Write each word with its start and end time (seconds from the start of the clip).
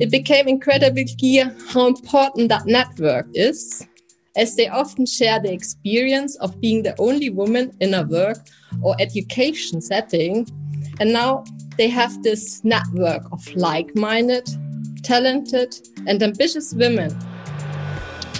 It 0.00 0.10
became 0.10 0.48
incredibly 0.48 1.06
clear 1.18 1.54
how 1.68 1.86
important 1.86 2.48
that 2.48 2.66
network 2.66 3.26
is, 3.34 3.86
as 4.36 4.56
they 4.56 4.68
often 4.68 5.06
share 5.06 5.38
the 5.38 5.52
experience 5.52 6.36
of 6.36 6.60
being 6.60 6.82
the 6.82 6.98
only 6.98 7.30
woman 7.30 7.72
in 7.80 7.94
a 7.94 8.02
work 8.02 8.38
or 8.82 8.96
education 8.98 9.80
setting. 9.80 10.46
And 10.98 11.12
now 11.12 11.44
they 11.76 11.88
have 11.88 12.22
this 12.22 12.64
network 12.64 13.22
of 13.32 13.46
like 13.54 13.94
minded, 13.94 14.48
talented, 15.02 15.76
and 16.06 16.22
ambitious 16.22 16.72
women. 16.74 17.10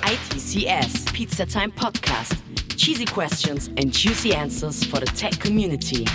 ITCS 0.03 1.13
Pizza 1.13 1.47
Time 1.47 1.71
Podcast. 1.71 2.39
Cheesy 2.77 3.05
questions 3.05 3.69
and 3.77 3.93
juicy 3.93 4.35
answers 4.35 4.83
for 4.83 4.99
the 4.99 5.07
tech 5.07 5.39
community. 5.39 6.07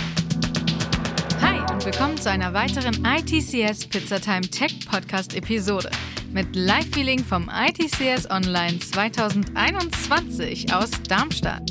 Willkommen 1.90 2.18
zu 2.18 2.30
einer 2.30 2.52
weiteren 2.52 3.02
ITCS 3.02 3.86
Pizzatime 3.86 4.42
Tech 4.42 4.86
Podcast 4.90 5.34
Episode 5.34 5.90
mit 6.30 6.54
Live-Feeling 6.54 7.24
vom 7.24 7.50
ITCS 7.50 8.30
Online 8.30 8.78
2021 8.78 10.70
aus 10.74 10.90
Darmstadt. 11.08 11.70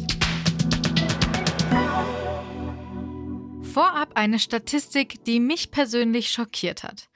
Vorab 3.62 4.14
eine 4.16 4.40
Statistik, 4.40 5.24
die 5.26 5.40
mich 5.40 5.70
persönlich 5.70 6.32
schockiert 6.32 6.82
hat. 6.82 7.10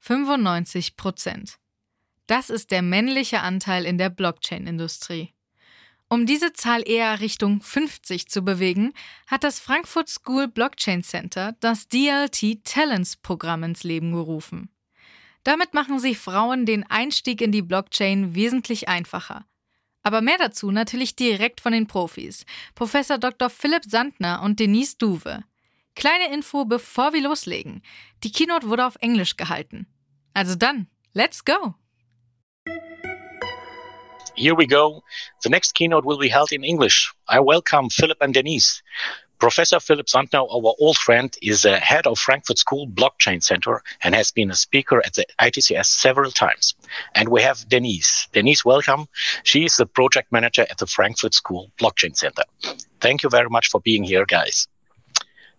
95 0.00 0.98
Prozent. 0.98 1.56
Das 2.26 2.50
ist 2.50 2.70
der 2.70 2.82
männliche 2.82 3.40
Anteil 3.40 3.86
in 3.86 3.96
der 3.96 4.10
Blockchain-Industrie. 4.10 5.32
Um 6.12 6.26
diese 6.26 6.52
Zahl 6.52 6.86
eher 6.86 7.20
Richtung 7.20 7.62
50 7.62 8.28
zu 8.28 8.42
bewegen, 8.42 8.92
hat 9.28 9.44
das 9.44 9.58
Frankfurt 9.58 10.10
School 10.10 10.46
Blockchain 10.46 11.02
Center 11.02 11.56
das 11.60 11.88
DLT 11.88 12.62
Talents 12.64 13.16
Programm 13.16 13.62
ins 13.62 13.82
Leben 13.82 14.12
gerufen. 14.12 14.68
Damit 15.42 15.72
machen 15.72 15.98
sie 15.98 16.14
Frauen 16.14 16.66
den 16.66 16.84
Einstieg 16.84 17.40
in 17.40 17.50
die 17.50 17.62
Blockchain 17.62 18.34
wesentlich 18.34 18.90
einfacher. 18.90 19.46
Aber 20.02 20.20
mehr 20.20 20.36
dazu 20.36 20.70
natürlich 20.70 21.16
direkt 21.16 21.62
von 21.62 21.72
den 21.72 21.86
Profis, 21.86 22.44
Professor 22.74 23.16
Dr. 23.16 23.48
Philipp 23.48 23.86
Sandner 23.86 24.42
und 24.42 24.60
Denise 24.60 24.98
Duwe. 24.98 25.44
Kleine 25.94 26.30
Info, 26.30 26.66
bevor 26.66 27.14
wir 27.14 27.22
loslegen. 27.22 27.80
Die 28.22 28.32
Keynote 28.32 28.68
wurde 28.68 28.84
auf 28.84 28.96
Englisch 28.96 29.38
gehalten. 29.38 29.86
Also 30.34 30.56
dann, 30.56 30.88
let's 31.14 31.42
go! 31.42 31.74
Here 34.34 34.54
we 34.54 34.66
go. 34.66 35.02
The 35.42 35.50
next 35.50 35.72
keynote 35.72 36.06
will 36.06 36.18
be 36.18 36.28
held 36.28 36.52
in 36.52 36.64
English. 36.64 37.12
I 37.28 37.40
welcome 37.40 37.90
Philipp 37.90 38.18
and 38.22 38.32
Denise. 38.32 38.82
Professor 39.38 39.78
Philipp 39.78 40.06
Sandner, 40.06 40.38
our 40.38 40.74
old 40.78 40.96
friend, 40.96 41.36
is 41.42 41.66
a 41.66 41.78
head 41.78 42.06
of 42.06 42.18
Frankfurt 42.18 42.56
School 42.56 42.88
Blockchain 42.88 43.42
Center 43.42 43.82
and 44.02 44.14
has 44.14 44.30
been 44.30 44.50
a 44.50 44.54
speaker 44.54 45.02
at 45.04 45.14
the 45.14 45.26
ITCS 45.38 45.86
several 45.86 46.30
times. 46.30 46.74
And 47.14 47.28
we 47.28 47.42
have 47.42 47.68
Denise. 47.68 48.28
Denise, 48.32 48.64
welcome. 48.64 49.06
She 49.42 49.66
is 49.66 49.76
the 49.76 49.84
project 49.84 50.32
manager 50.32 50.64
at 50.70 50.78
the 50.78 50.86
Frankfurt 50.86 51.34
School 51.34 51.70
Blockchain 51.76 52.16
Center. 52.16 52.44
Thank 53.00 53.22
you 53.22 53.28
very 53.28 53.50
much 53.50 53.68
for 53.68 53.80
being 53.80 54.02
here, 54.02 54.24
guys. 54.24 54.66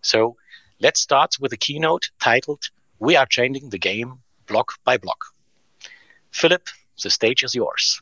So 0.02 0.36
let's 0.80 1.00
start 1.00 1.36
with 1.40 1.54
a 1.54 1.58
keynote 1.58 2.10
titled, 2.20 2.70
We 2.98 3.18
Are 3.18 3.28
Changing 3.28 3.70
the 3.70 3.80
Game 3.80 4.20
Block 4.48 4.74
by 4.84 4.98
Block. 4.98 5.20
Philipp, 6.32 6.70
the 7.04 7.12
stage 7.12 7.44
is 7.44 7.54
yours. 7.54 8.02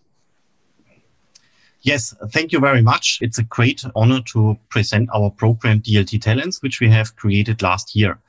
Yes, 1.83 2.15
thank 2.29 2.51
you 2.51 2.59
very 2.59 2.83
much. 2.83 3.17
It's 3.21 3.39
a 3.39 3.43
great 3.43 3.83
honor 3.95 4.21
to 4.33 4.55
present 4.69 5.09
our 5.15 5.31
program 5.31 5.81
DLT 5.81 6.21
Talents, 6.21 6.61
which 6.61 6.79
we 6.79 6.87
have 6.89 7.15
created 7.15 7.63
last 7.63 7.95
year. 7.95 8.19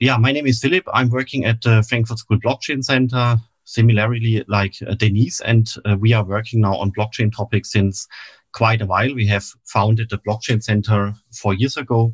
Yeah, 0.00 0.16
my 0.16 0.32
name 0.32 0.48
is 0.48 0.60
Philipp. 0.60 0.88
I'm 0.92 1.08
working 1.08 1.44
at 1.44 1.62
the 1.62 1.84
Frankfurt 1.88 2.18
School 2.18 2.40
Blockchain 2.40 2.82
Center, 2.82 3.36
similarly 3.64 4.44
like 4.48 4.74
uh, 4.84 4.94
Denise, 4.94 5.40
and 5.42 5.72
uh, 5.84 5.96
we 5.96 6.12
are 6.12 6.24
working 6.24 6.60
now 6.60 6.74
on 6.74 6.90
blockchain 6.90 7.32
topics 7.32 7.70
since 7.70 8.08
quite 8.50 8.82
a 8.82 8.86
while. 8.86 9.14
We 9.14 9.28
have 9.28 9.44
founded 9.64 10.10
the 10.10 10.18
Blockchain 10.18 10.60
Center 10.60 11.14
four 11.32 11.54
years 11.54 11.76
ago. 11.76 12.12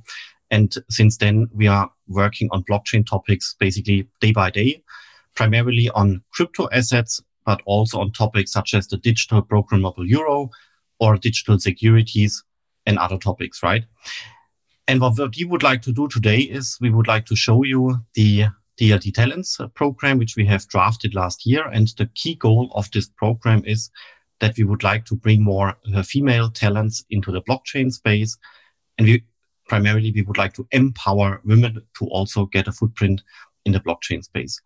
And 0.51 0.75
since 0.91 1.17
then, 1.17 1.49
we 1.55 1.67
are 1.67 1.91
working 2.09 2.51
on 2.53 2.65
blockchain 2.65 3.07
topics 3.07 3.55
basically 3.59 4.07
day 4.21 4.33
by 4.33 4.51
day, 4.51 4.83
primarily 5.35 5.89
on 5.91 6.23
crypto 6.35 6.69
assets 6.73 7.23
but 7.49 7.63
also 7.65 7.99
on 7.99 8.13
topics 8.13 8.53
such 8.53 8.75
as 8.75 8.87
the 8.89 8.99
digital 8.99 9.41
programmable 9.43 10.07
euro 10.07 10.51
or 11.01 11.17
digital 11.17 11.59
securities 11.59 12.45
and 12.85 12.99
other 12.99 13.17
topics, 13.17 13.63
right? 13.63 13.85
And 14.87 15.01
what 15.01 15.17
we 15.35 15.45
would 15.47 15.63
like 15.63 15.81
to 15.83 15.93
do 15.93 16.09
today 16.09 16.41
is 16.41 16.77
we 16.79 16.91
would 16.91 17.09
like 17.09 17.25
to 17.25 17.35
show 17.35 17.65
you 17.65 17.97
the 18.13 18.49
DLT 18.79 19.15
Talents 19.15 19.59
program, 19.75 20.19
which 20.19 20.37
we 20.37 20.45
have 20.45 20.69
drafted 20.69 21.15
last 21.15 21.47
year. 21.47 21.67
And 21.69 21.89
the 21.97 22.11
key 22.15 22.35
goal 22.35 22.71
of 22.75 22.91
this 22.91 23.09
program 23.09 23.63
is 23.65 23.91
that 24.41 24.59
we 24.59 24.65
would 24.65 24.83
like 24.83 25.07
to 25.07 25.17
bring 25.17 25.43
more 25.43 25.75
uh, 25.95 26.03
female 26.03 26.51
talents 26.51 27.03
into 27.09 27.33
the 27.33 27.41
blockchain 27.41 27.91
space. 27.91 28.37
And 28.99 29.07
we 29.07 29.25
primarily, 29.69 30.13
we 30.13 30.21
would 30.21 30.37
like 30.37 30.53
to 30.55 30.67
empower 30.73 31.41
women 31.47 31.83
to 31.99 32.05
also 32.09 32.45
get 32.45 32.69
a 32.69 32.73
footprint 32.73 33.23
in 33.65 33.73
the 33.73 33.81
blockchain 33.81 34.23
space. 34.23 34.61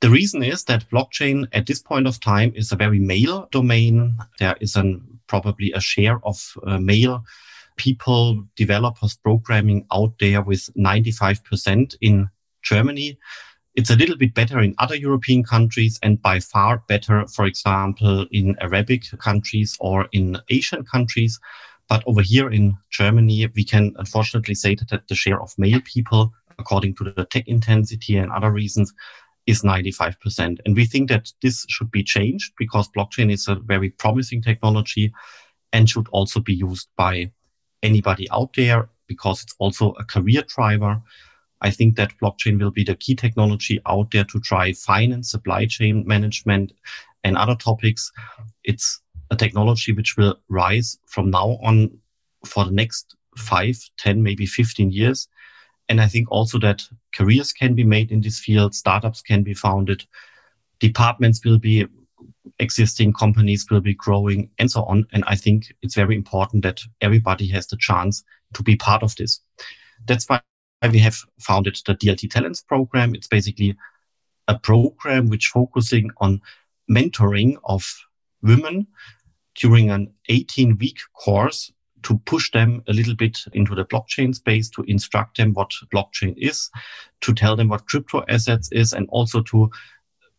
The 0.00 0.10
reason 0.10 0.44
is 0.44 0.64
that 0.64 0.88
blockchain 0.90 1.48
at 1.52 1.66
this 1.66 1.82
point 1.82 2.06
of 2.06 2.20
time 2.20 2.52
is 2.54 2.70
a 2.70 2.76
very 2.76 3.00
male 3.00 3.48
domain. 3.50 4.16
There 4.38 4.56
is 4.60 4.76
an, 4.76 5.02
probably 5.26 5.72
a 5.72 5.80
share 5.80 6.20
of 6.24 6.40
uh, 6.64 6.78
male 6.78 7.24
people, 7.76 8.44
developers, 8.54 9.16
programming 9.16 9.86
out 9.92 10.12
there 10.20 10.42
with 10.42 10.70
95% 10.76 11.96
in 12.00 12.28
Germany. 12.62 13.18
It's 13.74 13.90
a 13.90 13.96
little 13.96 14.16
bit 14.16 14.34
better 14.34 14.60
in 14.60 14.74
other 14.78 14.94
European 14.94 15.42
countries 15.42 15.98
and 16.02 16.20
by 16.22 16.40
far 16.40 16.82
better, 16.88 17.26
for 17.26 17.46
example, 17.46 18.26
in 18.30 18.56
Arabic 18.60 19.04
countries 19.18 19.76
or 19.80 20.08
in 20.12 20.36
Asian 20.48 20.84
countries. 20.84 21.40
But 21.88 22.04
over 22.06 22.22
here 22.22 22.50
in 22.50 22.76
Germany, 22.90 23.48
we 23.54 23.64
can 23.64 23.94
unfortunately 23.98 24.54
say 24.54 24.76
that 24.76 25.08
the 25.08 25.14
share 25.14 25.40
of 25.40 25.58
male 25.58 25.80
people, 25.84 26.32
according 26.58 26.94
to 26.96 27.04
the 27.04 27.24
tech 27.24 27.48
intensity 27.48 28.16
and 28.16 28.30
other 28.30 28.50
reasons, 28.50 28.92
is 29.48 29.62
95%. 29.62 30.58
And 30.64 30.76
we 30.76 30.84
think 30.84 31.08
that 31.08 31.32
this 31.40 31.64
should 31.70 31.90
be 31.90 32.04
changed 32.04 32.52
because 32.58 32.90
blockchain 32.90 33.32
is 33.32 33.48
a 33.48 33.54
very 33.54 33.88
promising 33.88 34.42
technology 34.42 35.10
and 35.72 35.88
should 35.88 36.06
also 36.10 36.38
be 36.38 36.54
used 36.54 36.88
by 36.96 37.32
anybody 37.82 38.28
out 38.30 38.52
there 38.54 38.90
because 39.06 39.42
it's 39.42 39.54
also 39.58 39.92
a 39.92 40.04
career 40.04 40.42
driver. 40.46 41.00
I 41.62 41.70
think 41.70 41.96
that 41.96 42.12
blockchain 42.22 42.60
will 42.60 42.70
be 42.70 42.84
the 42.84 42.94
key 42.94 43.14
technology 43.14 43.80
out 43.86 44.10
there 44.10 44.24
to 44.24 44.38
drive 44.40 44.76
finance, 44.76 45.30
supply 45.30 45.64
chain 45.64 46.06
management, 46.06 46.72
and 47.24 47.38
other 47.38 47.56
topics. 47.56 48.12
It's 48.64 49.00
a 49.30 49.36
technology 49.36 49.92
which 49.92 50.18
will 50.18 50.38
rise 50.50 50.98
from 51.06 51.30
now 51.30 51.58
on 51.62 51.98
for 52.44 52.66
the 52.66 52.70
next 52.70 53.16
five, 53.38 53.78
10, 53.96 54.22
maybe 54.22 54.44
15 54.44 54.90
years. 54.90 55.26
And 55.88 56.00
I 56.00 56.06
think 56.06 56.30
also 56.30 56.58
that 56.58 56.82
careers 57.14 57.52
can 57.52 57.74
be 57.74 57.84
made 57.84 58.12
in 58.12 58.20
this 58.20 58.38
field, 58.38 58.74
startups 58.74 59.22
can 59.22 59.42
be 59.42 59.54
founded, 59.54 60.04
departments 60.80 61.44
will 61.44 61.58
be 61.58 61.86
existing, 62.58 63.12
companies 63.12 63.66
will 63.70 63.80
be 63.80 63.94
growing, 63.94 64.50
and 64.58 64.70
so 64.70 64.84
on. 64.84 65.06
And 65.12 65.24
I 65.26 65.34
think 65.34 65.72
it's 65.82 65.94
very 65.94 66.14
important 66.14 66.62
that 66.64 66.80
everybody 67.00 67.48
has 67.48 67.66
the 67.66 67.76
chance 67.78 68.24
to 68.54 68.62
be 68.62 68.76
part 68.76 69.02
of 69.02 69.16
this. 69.16 69.40
That's 70.06 70.28
why 70.28 70.40
we 70.90 70.98
have 70.98 71.16
founded 71.40 71.78
the 71.86 71.94
DLT 71.94 72.30
Talents 72.30 72.62
program. 72.62 73.14
It's 73.14 73.28
basically 73.28 73.76
a 74.46 74.58
program 74.58 75.28
which 75.28 75.48
focusing 75.48 76.10
on 76.18 76.40
mentoring 76.90 77.56
of 77.64 77.84
women 78.42 78.86
during 79.54 79.90
an 79.90 80.12
18 80.28 80.78
week 80.78 80.98
course 81.14 81.72
to 82.02 82.18
push 82.18 82.50
them 82.50 82.82
a 82.88 82.92
little 82.92 83.14
bit 83.14 83.38
into 83.52 83.74
the 83.74 83.84
blockchain 83.84 84.34
space, 84.34 84.68
to 84.70 84.82
instruct 84.82 85.36
them 85.36 85.52
what 85.52 85.70
blockchain 85.92 86.34
is, 86.36 86.70
to 87.20 87.32
tell 87.34 87.56
them 87.56 87.68
what 87.68 87.86
crypto 87.86 88.24
assets 88.28 88.70
is, 88.72 88.92
and 88.92 89.08
also 89.10 89.42
to 89.42 89.70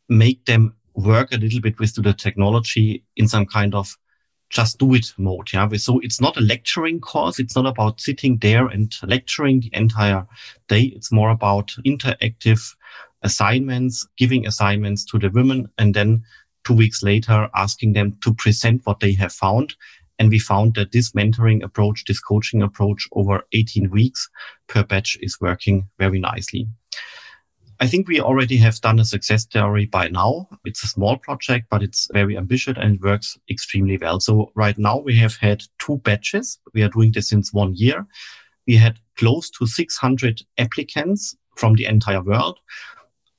make 0.08 0.46
them 0.46 0.74
work 0.94 1.32
a 1.32 1.38
little 1.38 1.62
bit 1.62 1.80
with 1.80 1.96
the 1.96 2.14
technology 2.14 3.04
in 3.16 3.28
some 3.28 3.46
kind 3.46 3.76
of 3.76 3.98
just 4.50 4.80
do 4.80 4.94
it 4.96 5.14
mode. 5.18 5.48
Yeah. 5.54 5.70
So 5.76 6.00
it's 6.00 6.20
not 6.20 6.38
a 6.38 6.42
lecturing 6.42 7.00
course. 7.00 7.40
It's 7.40 7.56
not 7.56 7.68
about 7.68 8.02
sitting 8.02 8.38
there 8.38 8.68
and 8.68 8.94
lecturing 9.04 9.60
the 9.62 9.70
entire 9.74 10.26
day. 10.68 10.92
It's 10.96 11.12
more 11.12 11.30
about 11.30 11.76
interactive 11.86 12.76
assignments, 13.22 14.08
giving 14.18 14.48
assignments 14.48 15.06
to 15.06 15.20
the 15.20 15.30
women 15.30 15.70
and 15.78 15.94
then 15.94 16.24
two 16.64 16.74
weeks 16.74 17.04
later 17.04 17.50
asking 17.56 17.94
them 17.94 18.18
to 18.22 18.34
present 18.34 18.82
what 18.86 19.00
they 19.00 19.14
have 19.14 19.32
found 19.32 19.76
and 20.20 20.30
we 20.30 20.38
found 20.38 20.76
that 20.76 20.92
this 20.92 21.14
mentoring 21.14 21.64
approach, 21.64 22.04
this 22.06 22.20
coaching 22.20 22.62
approach 22.62 23.08
over 23.14 23.42
18 23.54 23.90
weeks 23.90 24.30
per 24.68 24.84
batch 24.84 25.18
is 25.22 25.40
working 25.40 25.88
very 25.98 26.20
nicely. 26.20 26.68
I 27.82 27.88
think 27.88 28.10
we 28.10 28.20
already 28.20 28.58
have 28.58 28.82
done 28.82 29.00
a 29.00 29.06
success 29.06 29.44
story 29.44 29.86
by 29.86 30.10
now. 30.10 30.50
It's 30.66 30.84
a 30.84 30.88
small 30.88 31.16
project, 31.16 31.68
but 31.72 31.82
it's 31.82 32.10
very 32.12 32.38
ambitious 32.38 32.78
and 32.78 32.96
it 32.96 33.02
works 33.02 33.38
extremely 33.50 33.98
well. 33.98 34.20
So 34.20 34.52
right 34.54 34.78
now 34.78 34.98
we 34.98 35.16
have 35.16 35.38
had 35.38 35.64
two 35.80 35.98
batches. 36.00 36.60
We 36.74 36.84
are 36.84 36.90
doing 36.90 37.14
this 37.14 37.30
since 37.30 37.54
one 37.54 37.74
year. 37.76 38.06
We 38.68 38.76
had 38.76 39.00
close 39.16 39.50
to 39.52 39.66
600 39.66 40.42
applicants 40.58 41.38
from 41.56 41.76
the 41.76 41.86
entire 41.86 42.22
world. 42.22 42.60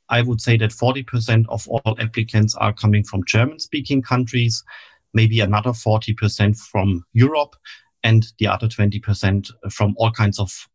I 0.09 0.23
would 0.23 0.41
say 0.41 0.56
that 0.56 0.71
40% 0.71 1.44
of 1.50 1.69
all 1.69 1.97
applicants 1.99 2.55
are 2.56 2.73
coming 2.73 3.05
from 3.05 3.25
German 3.27 3.59
speaking 3.59 4.00
countries, 4.00 4.65
maybe 5.14 5.40
another 5.40 5.70
40% 5.70 6.56
from 6.56 7.04
Europe, 7.12 7.56
and 8.02 8.26
the 8.38 8.46
other 8.46 8.66
20% 8.66 9.50
from 9.70 9.94
all 9.98 10.10
kinds 10.10 10.38
of 10.38 10.68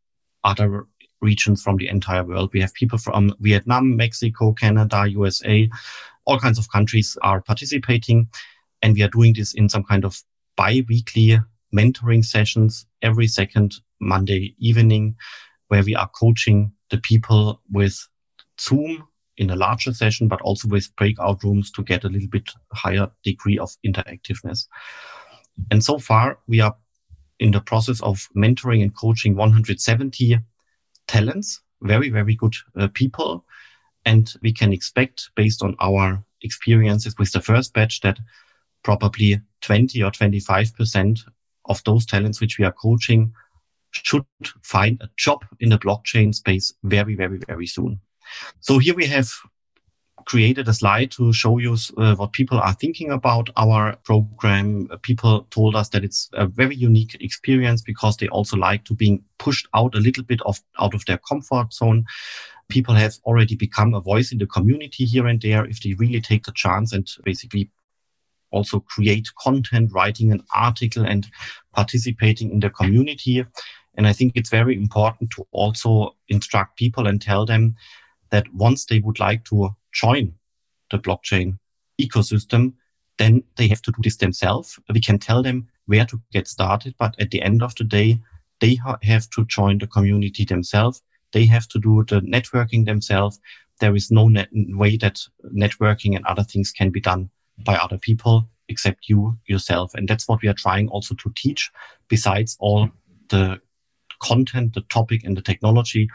other 0.43 0.85
regions 1.21 1.63
from 1.63 1.77
the 1.77 1.87
entire 1.87 2.23
world. 2.23 2.51
We 2.53 2.61
have 2.61 2.73
people 2.73 2.99
from 2.99 3.33
Vietnam, 3.39 3.95
Mexico, 3.95 4.53
Canada, 4.53 5.05
USA, 5.07 5.69
all 6.25 6.39
kinds 6.39 6.59
of 6.59 6.71
countries 6.71 7.17
are 7.21 7.41
participating. 7.41 8.29
And 8.81 8.93
we 8.93 9.01
are 9.01 9.09
doing 9.09 9.33
this 9.33 9.53
in 9.53 9.69
some 9.69 9.83
kind 9.83 10.05
of 10.05 10.21
bi-weekly 10.55 11.39
mentoring 11.75 12.23
sessions 12.23 12.85
every 13.01 13.27
second 13.27 13.75
Monday 13.99 14.55
evening, 14.59 15.15
where 15.69 15.83
we 15.83 15.95
are 15.95 16.09
coaching 16.09 16.71
the 16.91 16.97
people 16.99 17.61
with 17.71 18.07
Zoom 18.59 19.07
in 19.37 19.49
a 19.49 19.55
larger 19.55 19.93
session, 19.93 20.27
but 20.27 20.41
also 20.41 20.67
with 20.67 20.95
breakout 20.95 21.43
rooms 21.43 21.71
to 21.71 21.83
get 21.83 22.03
a 22.03 22.09
little 22.09 22.29
bit 22.29 22.49
higher 22.71 23.09
degree 23.23 23.57
of 23.57 23.71
interactiveness. 23.85 24.67
And 25.71 25.83
so 25.83 25.97
far, 25.97 26.39
we 26.47 26.61
are 26.61 26.75
in 27.39 27.51
the 27.51 27.61
process 27.61 28.01
of 28.01 28.27
mentoring 28.35 28.81
and 28.81 28.95
coaching 28.95 29.35
170 29.35 30.39
talents, 31.07 31.61
very, 31.81 32.09
very 32.09 32.35
good 32.35 32.55
uh, 32.79 32.87
people. 32.93 33.45
And 34.05 34.31
we 34.41 34.53
can 34.53 34.71
expect, 34.71 35.29
based 35.35 35.63
on 35.63 35.75
our 35.79 36.23
experiences 36.41 37.15
with 37.17 37.31
the 37.31 37.41
first 37.41 37.73
batch, 37.73 38.01
that 38.01 38.19
probably 38.83 39.41
20 39.61 40.03
or 40.03 40.11
25% 40.11 41.19
of 41.65 41.83
those 41.83 42.05
talents 42.05 42.39
which 42.39 42.59
we 42.59 42.65
are 42.65 42.71
coaching 42.71 43.33
should 43.91 44.25
find 44.61 45.01
a 45.01 45.09
job 45.17 45.43
in 45.59 45.69
the 45.69 45.77
blockchain 45.77 46.33
space 46.35 46.73
very, 46.83 47.15
very, 47.15 47.39
very 47.47 47.65
soon. 47.65 47.99
So 48.59 48.79
here 48.79 48.95
we 48.95 49.05
have 49.07 49.29
created 50.25 50.67
a 50.67 50.73
slide 50.73 51.11
to 51.11 51.31
show 51.31 51.57
you 51.59 51.77
uh, 51.97 52.15
what 52.15 52.33
people 52.33 52.59
are 52.59 52.73
thinking 52.73 53.11
about 53.11 53.49
our 53.57 53.95
program. 54.03 54.87
People 55.03 55.47
told 55.51 55.75
us 55.75 55.89
that 55.89 56.03
it's 56.03 56.29
a 56.33 56.47
very 56.47 56.75
unique 56.75 57.15
experience 57.21 57.81
because 57.81 58.17
they 58.17 58.27
also 58.29 58.57
like 58.57 58.83
to 58.85 58.95
being 58.95 59.23
pushed 59.37 59.67
out 59.73 59.93
a 59.95 59.99
little 59.99 60.23
bit 60.23 60.41
of 60.41 60.59
out 60.79 60.93
of 60.93 61.05
their 61.05 61.19
comfort 61.19 61.73
zone. 61.73 62.05
People 62.69 62.95
have 62.95 63.15
already 63.25 63.55
become 63.55 63.93
a 63.93 64.01
voice 64.01 64.31
in 64.31 64.39
the 64.39 64.47
community 64.47 65.05
here 65.05 65.27
and 65.27 65.41
there 65.41 65.65
if 65.65 65.81
they 65.81 65.93
really 65.93 66.21
take 66.21 66.45
the 66.45 66.51
chance 66.53 66.91
and 66.91 67.07
basically 67.23 67.69
also 68.51 68.79
create 68.79 69.29
content, 69.39 69.91
writing 69.93 70.31
an 70.31 70.43
article 70.53 71.05
and 71.05 71.27
participating 71.73 72.51
in 72.51 72.59
the 72.59 72.69
community. 72.69 73.45
And 73.97 74.07
I 74.07 74.13
think 74.13 74.33
it's 74.35 74.49
very 74.49 74.75
important 74.75 75.29
to 75.31 75.45
also 75.51 76.15
instruct 76.29 76.77
people 76.77 77.05
and 77.07 77.21
tell 77.21 77.45
them 77.45 77.75
that 78.29 78.53
once 78.53 78.85
they 78.85 78.99
would 78.99 79.19
like 79.19 79.43
to 79.45 79.75
join 79.91 80.33
the 80.91 80.97
blockchain 80.97 81.57
ecosystem, 82.01 82.73
then 83.17 83.43
they 83.55 83.67
have 83.67 83.81
to 83.83 83.91
do 83.91 84.01
this 84.03 84.17
themselves. 84.17 84.79
We 84.93 84.99
can 84.99 85.19
tell 85.19 85.41
them 85.41 85.67
where 85.85 86.05
to 86.05 86.21
get 86.31 86.47
started, 86.47 86.95
but 86.99 87.15
at 87.19 87.31
the 87.31 87.41
end 87.41 87.63
of 87.63 87.75
the 87.75 87.83
day, 87.83 88.19
they 88.59 88.75
ha- 88.75 88.97
have 89.03 89.29
to 89.31 89.45
join 89.45 89.77
the 89.77 89.87
community 89.87 90.45
themselves. 90.45 91.01
They 91.31 91.45
have 91.45 91.67
to 91.69 91.79
do 91.79 92.03
the 92.07 92.21
networking 92.21 92.85
themselves. 92.85 93.39
There 93.79 93.95
is 93.95 94.11
no 94.11 94.27
net- 94.27 94.49
way 94.51 94.97
that 94.97 95.21
networking 95.53 96.15
and 96.15 96.25
other 96.25 96.43
things 96.43 96.71
can 96.71 96.89
be 96.89 97.01
done 97.01 97.29
by 97.65 97.75
other 97.75 97.97
people 97.97 98.47
except 98.67 99.09
you 99.09 99.37
yourself. 99.45 99.93
And 99.93 100.07
that's 100.07 100.27
what 100.27 100.41
we 100.41 100.49
are 100.49 100.53
trying 100.53 100.87
also 100.89 101.15
to 101.15 101.31
teach 101.35 101.71
besides 102.09 102.57
all 102.59 102.89
the 103.29 103.61
content, 104.19 104.73
the 104.73 104.81
topic 104.81 105.23
and 105.23 105.37
the 105.37 105.41
technology 105.41 106.09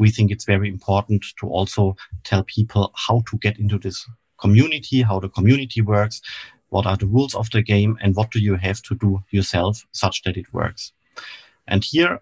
we 0.00 0.10
think 0.10 0.30
it's 0.30 0.46
very 0.46 0.68
important 0.68 1.22
to 1.38 1.46
also 1.46 1.94
tell 2.24 2.42
people 2.44 2.90
how 2.96 3.22
to 3.30 3.36
get 3.38 3.58
into 3.58 3.78
this 3.78 4.08
community, 4.40 5.02
how 5.02 5.20
the 5.20 5.28
community 5.28 5.82
works, 5.82 6.22
what 6.70 6.86
are 6.86 6.96
the 6.96 7.06
rules 7.06 7.34
of 7.34 7.50
the 7.50 7.60
game, 7.60 7.98
and 8.00 8.16
what 8.16 8.30
do 8.30 8.40
you 8.40 8.56
have 8.56 8.80
to 8.82 8.94
do 8.94 9.22
yourself 9.30 9.86
such 9.92 10.22
that 10.22 10.38
it 10.38 10.52
works. 10.54 10.92
And 11.68 11.84
here, 11.84 12.20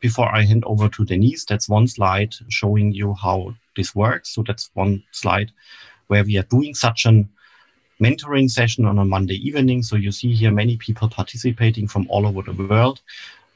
before 0.00 0.28
I 0.28 0.42
hand 0.42 0.64
over 0.66 0.90
to 0.90 1.04
Denise, 1.06 1.46
that's 1.46 1.70
one 1.70 1.88
slide 1.88 2.34
showing 2.48 2.92
you 2.92 3.14
how 3.14 3.54
this 3.76 3.94
works. 3.94 4.34
So 4.34 4.42
that's 4.46 4.70
one 4.74 5.02
slide 5.10 5.50
where 6.08 6.22
we 6.22 6.36
are 6.36 6.42
doing 6.50 6.74
such 6.74 7.06
an 7.06 7.30
mentoring 7.98 8.50
session 8.50 8.84
on 8.84 8.98
a 8.98 9.04
Monday 9.06 9.36
evening. 9.36 9.82
So 9.82 9.96
you 9.96 10.12
see 10.12 10.34
here 10.34 10.50
many 10.50 10.76
people 10.76 11.08
participating 11.08 11.88
from 11.88 12.06
all 12.10 12.26
over 12.26 12.42
the 12.42 12.52
world. 12.52 13.00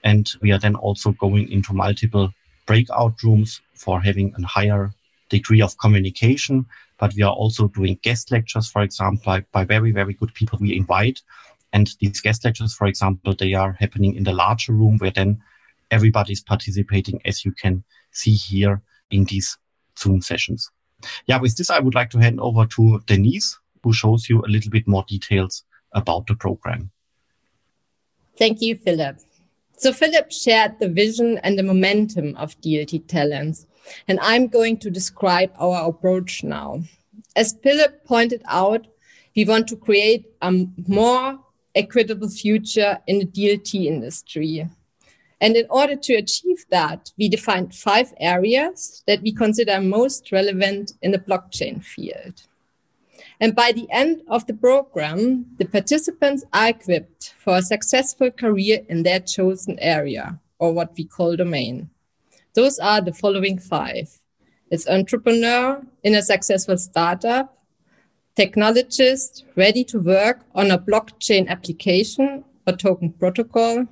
And 0.03 0.31
we 0.41 0.51
are 0.51 0.59
then 0.59 0.77
also 0.77 1.13
going 1.13 1.53
into 1.53 1.75
multiple 1.75 2.33
breakout 2.67 3.23
rooms 3.23 3.61
for 3.75 4.01
having 4.01 4.35
a 4.37 4.47
higher 4.47 4.93
degree 5.29 5.63
of 5.63 5.77
communication. 5.79 6.67
But 6.99 7.15
we 7.15 7.23
are 7.23 7.33
also 7.33 7.69
doing 7.69 7.99
guest 8.03 8.31
lectures, 8.31 8.71
for 8.71 8.83
example, 8.83 9.23
by, 9.25 9.41
by 9.53 9.65
very, 9.65 9.91
very 9.93 10.15
good 10.15 10.35
people 10.35 10.59
we 10.61 10.77
invite. 10.77 11.23
And 11.73 11.91
these 12.01 12.21
guest 12.21 12.45
lectures, 12.45 12.75
for 12.75 12.87
example, 12.87 13.35
they 13.35 13.55
are 13.55 13.73
happening 13.73 14.17
in 14.17 14.25
the 14.25 14.33
larger 14.33 14.73
room 14.73 14.99
where 14.99 15.11
then 15.11 15.41
everybody's 15.91 16.43
participating, 16.43 17.21
as 17.25 17.45
you 17.45 17.53
can 17.53 17.85
see 18.11 18.33
here 18.33 18.83
in 19.11 19.25
these 19.25 19.57
Zoom 19.99 20.21
sessions. 20.21 20.71
Yeah, 21.27 21.39
with 21.41 21.57
this, 21.57 21.71
I 21.71 21.79
would 21.79 21.95
like 21.95 22.11
to 22.11 22.19
hand 22.19 22.41
over 22.41 22.67
to 22.67 23.01
Denise, 23.07 23.59
who 23.83 23.93
shows 23.93 24.29
you 24.29 24.43
a 24.43 24.51
little 24.51 24.71
bit 24.71 24.87
more 24.87 25.05
details 25.09 25.65
about 25.93 26.27
the 26.27 26.35
program. 26.35 26.91
Thank 28.37 28.61
you, 28.61 28.77
Philipp. 28.77 29.19
So 29.81 29.95
Philipp 29.95 30.31
shared 30.31 30.79
the 30.79 30.91
vision 30.91 31.39
and 31.39 31.59
the 31.59 31.63
momentum 31.63 32.37
of 32.37 32.61
DLT 32.61 33.07
Talents, 33.07 33.67
and 34.07 34.21
I'm 34.21 34.47
going 34.47 34.77
to 34.81 34.91
describe 34.91 35.53
our 35.59 35.89
approach 35.89 36.45
now. 36.45 36.83
As 37.35 37.57
Philipp 37.63 38.05
pointed 38.05 38.43
out, 38.47 38.87
we 39.35 39.47
want 39.47 39.69
to 39.69 39.77
create 39.77 40.27
a 40.43 40.53
more 40.87 41.39
equitable 41.75 42.29
future 42.29 42.99
in 43.07 43.21
the 43.21 43.25
DLT 43.25 43.87
industry. 43.87 44.69
And 45.41 45.57
in 45.57 45.65
order 45.71 45.97
to 45.97 46.15
achieve 46.15 46.67
that, 46.71 47.11
we 47.17 47.31
defined 47.31 47.75
five 47.75 48.13
areas 48.21 49.03
that 49.07 49.23
we 49.23 49.33
consider 49.33 49.81
most 49.81 50.31
relevant 50.31 50.93
in 51.01 51.13
the 51.13 51.19
blockchain 51.19 51.83
field. 51.83 52.43
And 53.41 53.55
by 53.55 53.73
the 53.73 53.87
end 53.91 54.23
of 54.29 54.47
the 54.47 54.55
program, 54.55 55.47
the 55.59 55.65
participants 55.65 56.45
are 56.53 56.69
equipped 56.69 57.35
for 57.39 57.57
a 57.57 57.63
successful 57.63 58.31
career 58.31 58.81
in 58.89 59.03
their 59.03 59.21
chosen 59.21 59.79
area, 59.79 60.39
or 60.59 60.73
what 60.73 60.93
we 60.97 61.05
call 61.05 61.37
domain. 61.37 61.91
Those 62.55 62.79
are 62.79 63.01
the 63.01 63.13
following 63.13 63.59
five. 63.59 64.21
It's 64.71 64.89
entrepreneur 64.89 65.83
in 66.03 66.15
a 66.15 66.23
successful 66.23 66.77
startup, 66.77 67.57
technologist 68.37 69.43
ready 69.57 69.85
to 69.85 70.01
work 70.01 70.45
on 70.55 70.71
a 70.71 70.79
blockchain 70.79 71.49
application 71.49 72.45
or 72.67 72.75
token 72.75 73.13
protocol, 73.13 73.87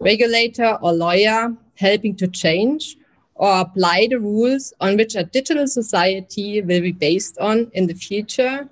regulator 0.00 0.78
or 0.82 0.92
lawyer 0.92 1.56
helping 1.74 2.16
to 2.16 2.26
change 2.26 2.96
or 3.38 3.60
apply 3.60 4.08
the 4.10 4.18
rules 4.18 4.74
on 4.80 4.96
which 4.96 5.14
a 5.14 5.24
digital 5.24 5.66
society 5.66 6.60
will 6.60 6.80
be 6.80 6.92
based 6.92 7.38
on 7.38 7.70
in 7.72 7.86
the 7.86 7.94
future, 7.94 8.68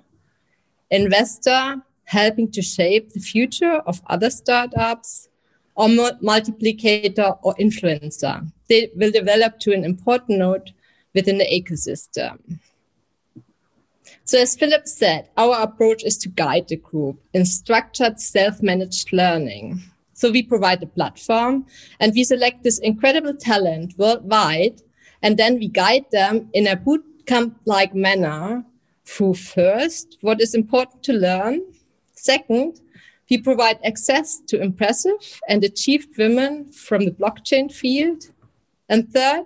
investor 0.91 1.81
helping 2.03 2.51
to 2.51 2.61
shape 2.61 3.11
the 3.11 3.19
future 3.19 3.79
of 3.87 4.01
other 4.07 4.29
startups, 4.29 5.29
or 5.75 5.87
multiplicator 5.87 7.37
or 7.43 7.53
influencer. 7.55 8.51
They 8.67 8.89
will 8.95 9.11
develop 9.11 9.59
to 9.59 9.73
an 9.73 9.85
important 9.85 10.39
node 10.39 10.73
within 11.13 11.37
the 11.37 11.45
ecosystem. 11.45 12.59
So, 14.25 14.39
as 14.39 14.55
Philip 14.55 14.87
said, 14.87 15.29
our 15.37 15.61
approach 15.61 16.03
is 16.03 16.17
to 16.19 16.29
guide 16.29 16.67
the 16.67 16.75
group 16.77 17.21
in 17.33 17.45
structured 17.45 18.19
self 18.19 18.61
managed 18.61 19.13
learning. 19.13 19.81
So, 20.17 20.31
we 20.31 20.41
provide 20.41 20.81
a 20.81 20.87
platform 20.87 21.67
and 21.99 22.11
we 22.11 22.23
select 22.23 22.63
this 22.63 22.79
incredible 22.79 23.35
talent 23.35 23.93
worldwide, 23.99 24.81
and 25.21 25.37
then 25.37 25.59
we 25.59 25.67
guide 25.67 26.05
them 26.11 26.49
in 26.53 26.65
a 26.65 26.75
bootcamp 26.75 27.53
like 27.65 27.93
manner 27.93 28.65
through 29.05 29.35
first 29.35 30.17
what 30.21 30.41
is 30.41 30.55
important 30.55 31.03
to 31.03 31.13
learn. 31.13 31.61
Second, 32.15 32.81
we 33.29 33.37
provide 33.37 33.77
access 33.85 34.41
to 34.47 34.59
impressive 34.59 35.39
and 35.47 35.63
achieved 35.63 36.17
women 36.17 36.71
from 36.71 37.05
the 37.05 37.11
blockchain 37.11 37.71
field. 37.71 38.23
And 38.89 39.07
third, 39.13 39.45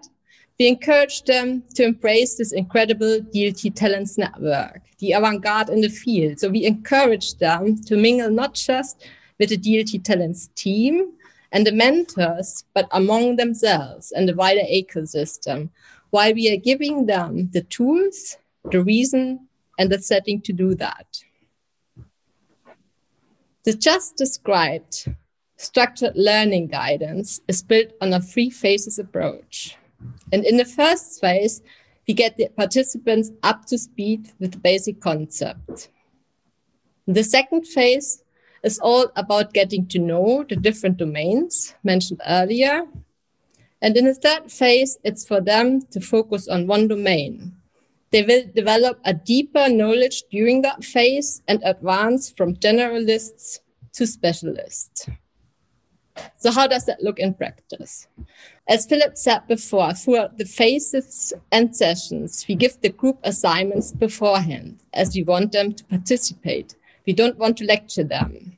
we 0.58 0.70
encourage 0.70 1.24
them 1.24 1.64
to 1.76 1.84
embrace 1.84 2.36
this 2.36 2.54
incredible 2.54 3.20
DLT 3.34 3.76
talents 3.76 4.18
network, 4.18 4.80
the 5.00 5.12
avant-garde 5.12 5.70
in 5.70 5.82
the 5.82 5.90
field. 5.90 6.40
So 6.40 6.48
we 6.48 6.64
encourage 6.66 7.40
them 7.40 7.76
to 7.88 7.98
mingle 7.98 8.32
not 8.32 8.54
just 8.54 9.06
with 9.42 9.50
the 9.50 9.58
DLT 9.58 10.04
talents 10.04 10.52
team 10.54 11.14
and 11.52 11.66
the 11.66 11.72
mentors, 11.72 12.64
but 12.76 12.88
among 12.92 13.38
themselves 13.38 14.12
and 14.12 14.30
the 14.30 14.36
wider 14.36 14.62
ecosystem, 14.72 15.70
while 16.12 16.32
we 16.32 16.54
are 16.54 16.58
giving 16.58 17.08
them 17.08 17.50
the 17.52 17.64
tools, 17.64 18.38
the 18.70 18.84
reason, 18.84 19.48
and 19.80 19.92
the 19.92 19.98
setting 19.98 20.40
to 20.42 20.54
do 20.54 20.76
that. 20.76 21.24
The 23.64 23.74
just 23.74 24.16
described 24.16 25.08
structured 25.58 26.16
learning 26.16 26.68
guidance 26.68 27.42
is 27.48 27.64
built 27.64 27.94
on 28.00 28.14
a 28.14 28.22
three 28.22 28.52
phases 28.52 29.00
approach. 29.00 29.76
And 30.32 30.46
in 30.46 30.58
the 30.58 30.66
first 30.66 31.20
phase, 31.20 31.64
we 32.08 32.14
get 32.14 32.38
the 32.38 32.50
participants 32.50 33.32
up 33.42 33.66
to 33.66 33.80
speed 33.80 34.30
with 34.40 34.52
the 34.52 34.60
basic 34.60 35.02
concept. 35.02 35.90
In 37.08 37.16
The 37.16 37.24
second 37.24 37.66
phase 37.66 38.21
is 38.64 38.80
all 38.80 39.12
about 39.16 39.54
getting 39.54 39.88
to 39.88 40.00
know 40.00 40.46
the 40.48 40.56
different 40.56 40.98
domains 40.98 41.76
mentioned 41.84 42.22
earlier. 42.28 42.86
And 43.82 43.98
in 43.98 44.06
the 44.06 44.14
third 44.14 44.52
phase, 44.52 44.98
it's 45.04 45.28
for 45.28 45.42
them 45.42 45.82
to 45.92 46.00
focus 46.00 46.48
on 46.48 46.68
one 46.68 46.88
domain. 46.88 47.54
They 48.12 48.24
will 48.24 48.44
develop 48.54 49.00
a 49.06 49.14
deeper 49.14 49.70
knowledge 49.70 50.24
during 50.30 50.62
that 50.62 50.84
phase 50.84 51.42
and 51.48 51.62
advance 51.64 52.30
from 52.30 52.56
generalists 52.56 53.60
to 53.94 54.06
specialists. 54.06 55.08
So 56.38 56.52
how 56.52 56.68
does 56.68 56.86
that 56.86 57.02
look 57.02 57.20
in 57.20 57.34
practice? 57.34 58.08
As 58.68 58.86
Philipp 58.86 59.18
said 59.18 59.48
before, 59.48 59.94
throughout 59.94 60.38
the 60.38 60.46
phases 60.46 61.34
and 61.52 61.76
sessions, 61.76 62.46
we 62.48 62.56
give 62.56 62.80
the 62.82 62.90
group 62.90 63.20
assignments 63.24 63.92
beforehand 63.92 64.84
as 64.94 65.16
we 65.16 65.24
want 65.24 65.52
them 65.52 65.74
to 65.74 65.84
participate. 65.86 66.76
We 67.12 67.16
don't 67.16 67.38
want 67.38 67.58
to 67.58 67.66
lecture 67.66 68.06
them. 68.06 68.58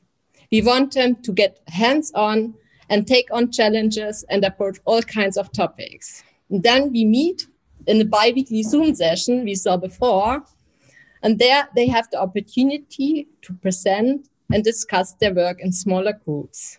We 0.52 0.62
want 0.62 0.94
them 0.94 1.16
to 1.22 1.32
get 1.32 1.58
hands 1.66 2.12
on 2.14 2.54
and 2.88 3.04
take 3.04 3.28
on 3.32 3.50
challenges 3.50 4.24
and 4.30 4.44
approach 4.44 4.78
all 4.84 5.02
kinds 5.02 5.36
of 5.36 5.50
topics. 5.50 6.22
And 6.50 6.62
then 6.62 6.92
we 6.92 7.04
meet 7.04 7.48
in 7.88 7.98
the 7.98 8.04
bi 8.04 8.30
weekly 8.32 8.62
Zoom 8.62 8.94
session 8.94 9.42
we 9.42 9.56
saw 9.56 9.76
before. 9.76 10.44
And 11.24 11.40
there 11.40 11.68
they 11.74 11.88
have 11.88 12.08
the 12.12 12.20
opportunity 12.20 13.26
to 13.42 13.54
present 13.54 14.28
and 14.52 14.62
discuss 14.62 15.14
their 15.14 15.34
work 15.34 15.58
in 15.58 15.72
smaller 15.72 16.12
groups. 16.24 16.78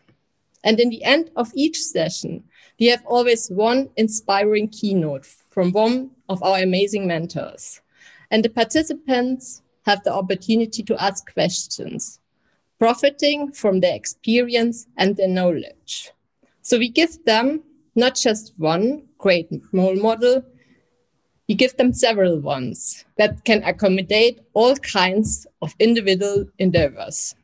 And 0.63 0.79
in 0.79 0.89
the 0.89 1.03
end 1.03 1.29
of 1.36 1.51
each 1.55 1.77
session, 1.82 2.46
we 2.79 2.86
have 2.86 3.03
always 3.05 3.50
one 3.50 3.89
inspiring 3.98 4.70
keynote 4.70 5.25
from 5.50 5.74
one 5.74 6.12
of 6.29 6.41
our 6.41 6.60
amazing 6.60 7.05
mentors. 7.05 7.82
And 8.32 8.46
the 8.46 8.50
participants 8.50 9.62
have 9.86 10.04
the 10.04 10.13
opportunity 10.13 10.84
to 10.84 11.01
ask 11.01 11.32
questions, 11.34 12.20
profiting 12.80 13.51
from 13.51 13.80
their 13.80 13.96
experience 13.96 14.88
and 14.98 15.15
their 15.15 15.27
knowledge. 15.27 16.12
So 16.62 16.77
we 16.77 16.89
give 16.89 17.24
them 17.25 17.63
not 17.96 18.15
just 18.15 18.54
one 18.58 19.04
great 19.18 19.50
role 19.72 19.96
model, 19.96 20.44
we 21.48 21.56
give 21.56 21.77
them 21.77 21.94
several 21.94 22.39
ones 22.39 23.06
that 23.18 23.46
can 23.46 23.63
accommodate 23.63 24.39
all 24.54 24.75
kinds 24.77 25.46
of 25.62 25.75
individual 25.80 26.48
endeavors. 26.58 27.36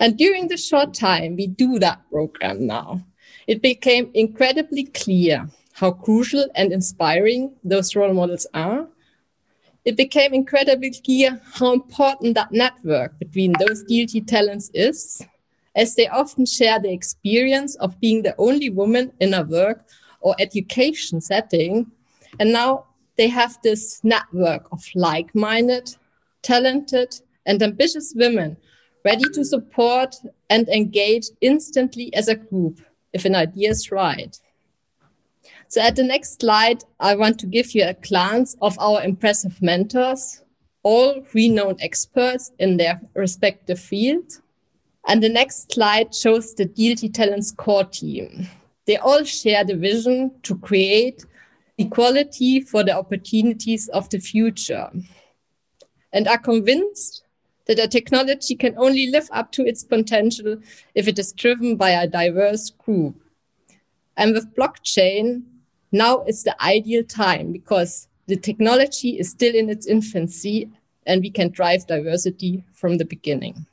And 0.00 0.18
during 0.18 0.48
the 0.48 0.56
short 0.56 0.94
time 0.94 1.36
we 1.36 1.46
do 1.46 1.78
that 1.78 2.00
program 2.10 2.66
now, 2.66 3.02
it 3.46 3.62
became 3.62 4.10
incredibly 4.14 4.84
clear 4.84 5.48
how 5.72 5.92
crucial 5.92 6.46
and 6.54 6.72
inspiring 6.72 7.52
those 7.62 7.94
role 7.96 8.14
models 8.14 8.46
are. 8.54 8.88
It 9.84 9.96
became 9.96 10.32
incredibly 10.32 10.90
clear 10.90 11.40
how 11.52 11.72
important 11.72 12.34
that 12.34 12.52
network 12.52 13.18
between 13.18 13.52
those 13.58 13.84
DLT 13.84 14.26
talents 14.26 14.70
is, 14.72 15.22
as 15.76 15.94
they 15.94 16.08
often 16.08 16.46
share 16.46 16.80
the 16.80 16.92
experience 16.92 17.74
of 17.76 18.00
being 18.00 18.22
the 18.22 18.34
only 18.38 18.70
woman 18.70 19.12
in 19.20 19.34
a 19.34 19.42
work 19.42 19.84
or 20.20 20.34
education 20.38 21.20
setting. 21.20 21.90
And 22.40 22.52
now 22.52 22.86
they 23.16 23.28
have 23.28 23.58
this 23.62 24.02
network 24.02 24.66
of 24.72 24.82
like 24.94 25.34
minded, 25.34 25.94
talented, 26.42 27.20
and 27.44 27.62
ambitious 27.62 28.14
women 28.16 28.56
ready 29.04 29.24
to 29.34 29.44
support 29.44 30.16
and 30.48 30.66
engage 30.70 31.26
instantly 31.42 32.12
as 32.14 32.28
a 32.28 32.34
group 32.34 32.80
if 33.12 33.26
an 33.26 33.34
idea 33.34 33.70
is 33.70 33.92
right. 33.92 34.38
So 35.74 35.80
at 35.80 35.96
the 35.96 36.04
next 36.04 36.40
slide, 36.40 36.84
I 37.00 37.16
want 37.16 37.40
to 37.40 37.46
give 37.46 37.74
you 37.74 37.82
a 37.82 37.94
glance 37.94 38.56
of 38.62 38.78
our 38.78 39.02
impressive 39.02 39.60
mentors, 39.60 40.40
all 40.84 41.26
renowned 41.34 41.80
experts 41.82 42.52
in 42.60 42.76
their 42.76 43.00
respective 43.16 43.80
field. 43.80 44.40
And 45.08 45.20
the 45.20 45.28
next 45.28 45.72
slide 45.72 46.14
shows 46.14 46.54
the 46.54 46.66
DLT 46.66 47.12
Talents 47.12 47.50
core 47.50 47.82
team. 47.82 48.46
They 48.86 48.98
all 48.98 49.24
share 49.24 49.64
the 49.64 49.74
vision 49.74 50.30
to 50.44 50.56
create 50.58 51.24
equality 51.76 52.60
for 52.60 52.84
the 52.84 52.96
opportunities 52.96 53.88
of 53.88 54.08
the 54.10 54.20
future 54.20 54.92
and 56.12 56.28
are 56.28 56.38
convinced 56.38 57.24
that 57.66 57.80
a 57.80 57.88
technology 57.88 58.54
can 58.54 58.78
only 58.78 59.10
live 59.10 59.28
up 59.32 59.50
to 59.50 59.66
its 59.66 59.82
potential 59.82 60.56
if 60.94 61.08
it 61.08 61.18
is 61.18 61.32
driven 61.32 61.74
by 61.74 61.90
a 61.90 62.06
diverse 62.06 62.70
group. 62.70 63.16
And 64.16 64.34
with 64.34 64.54
blockchain, 64.54 65.46
now 65.94 66.24
is 66.24 66.42
the 66.42 66.60
ideal 66.62 67.04
time 67.04 67.52
because 67.52 68.08
the 68.26 68.36
technology 68.36 69.18
is 69.18 69.30
still 69.30 69.54
in 69.54 69.70
its 69.70 69.86
infancy 69.86 70.68
and 71.06 71.22
we 71.22 71.30
can 71.30 71.50
drive 71.50 71.86
diversity 71.86 72.64
from 72.72 72.98
the 72.98 73.04
beginning. 73.04 73.66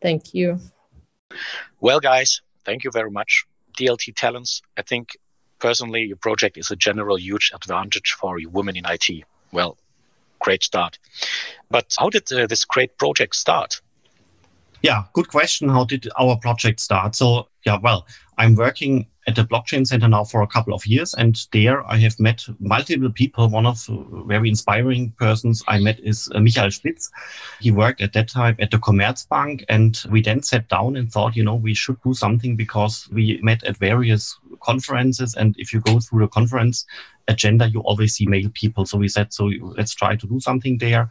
Thank 0.00 0.32
you. 0.32 0.58
Well, 1.80 2.00
guys, 2.00 2.40
thank 2.64 2.84
you 2.84 2.90
very 2.90 3.10
much. 3.10 3.44
DLT 3.78 4.14
Talents, 4.16 4.62
I 4.78 4.82
think 4.82 5.16
personally, 5.58 6.02
your 6.04 6.16
project 6.16 6.56
is 6.56 6.70
a 6.70 6.76
general 6.76 7.18
huge 7.18 7.52
advantage 7.54 8.16
for 8.18 8.38
women 8.50 8.76
in 8.76 8.84
IT. 8.86 9.24
Well, 9.52 9.76
great 10.38 10.64
start. 10.64 10.98
But 11.70 11.94
how 11.98 12.08
did 12.08 12.32
uh, 12.32 12.46
this 12.46 12.64
great 12.64 12.96
project 12.96 13.36
start? 13.36 13.80
Yeah, 14.82 15.02
good 15.12 15.28
question. 15.28 15.68
How 15.68 15.84
did 15.84 16.08
our 16.18 16.36
project 16.36 16.80
start? 16.80 17.14
So, 17.14 17.48
yeah, 17.66 17.78
well, 17.82 18.06
I'm 18.38 18.54
working 18.54 19.06
at 19.28 19.36
the 19.36 19.44
blockchain 19.44 19.86
center 19.86 20.08
now 20.08 20.24
for 20.24 20.40
a 20.42 20.46
couple 20.46 20.72
of 20.74 20.84
years 20.86 21.14
and 21.14 21.46
there 21.52 21.86
i 21.86 21.96
have 21.96 22.18
met 22.18 22.44
multiple 22.58 23.12
people. 23.12 23.48
One 23.48 23.66
of 23.66 23.86
very 24.26 24.48
inspiring 24.48 25.12
persons 25.18 25.62
i 25.68 25.78
met 25.78 26.00
is 26.00 26.30
uh, 26.34 26.40
michael 26.40 26.70
spitz 26.70 27.10
he 27.60 27.70
worked 27.70 28.00
at 28.00 28.14
that 28.14 28.28
time 28.28 28.56
at 28.58 28.70
the 28.70 28.78
commerzbank 28.78 29.64
and 29.68 30.02
we 30.10 30.22
then 30.22 30.42
sat 30.42 30.66
down 30.68 30.96
and 30.96 31.12
thought 31.12 31.36
you 31.36 31.44
know 31.44 31.54
we 31.54 31.74
should 31.74 32.02
do 32.02 32.14
something 32.14 32.56
because 32.56 33.08
we 33.12 33.38
met 33.42 33.62
at 33.64 33.76
various 33.76 34.38
conferences 34.62 35.34
and 35.34 35.54
if 35.58 35.72
you 35.72 35.80
go 35.80 36.00
through 36.00 36.20
the 36.20 36.28
conference 36.28 36.86
agenda 37.28 37.68
you 37.68 37.80
always 37.80 38.14
see 38.14 38.26
male 38.26 38.50
people. 38.54 38.86
So 38.86 38.96
we 38.96 39.08
said 39.08 39.32
so 39.32 39.50
let's 39.76 39.94
try 39.94 40.16
to 40.16 40.26
do 40.26 40.40
something 40.40 40.78
there. 40.78 41.10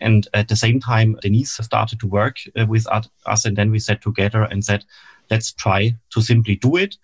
And 0.00 0.28
at 0.32 0.48
the 0.48 0.56
same 0.56 0.78
time 0.80 1.18
denise 1.20 1.52
started 1.52 1.98
to 2.00 2.06
work 2.06 2.36
uh, 2.58 2.66
with 2.66 2.86
us 3.26 3.44
and 3.44 3.56
then 3.56 3.70
we 3.70 3.80
sat 3.80 4.00
together 4.00 4.42
and 4.44 4.64
said 4.64 4.84
let's 5.30 5.52
try 5.52 5.94
to 6.10 6.22
simply 6.22 6.56
do 6.56 6.76
it 6.76 6.96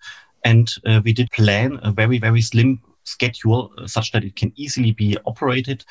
and 0.45 0.71
uh, 0.85 1.01
we 1.03 1.11
did 1.11 1.29
plan 1.31 1.79
a 1.83 1.91
very, 1.91 2.19
very 2.19 2.41
slim 2.41 2.79
schedule 3.03 3.71
uh, 3.77 3.87
such 3.87 4.11
that 4.11 4.23
it 4.23 4.35
can 4.35 4.53
easily 4.55 4.91
be 4.91 5.17
operated. 5.25 5.83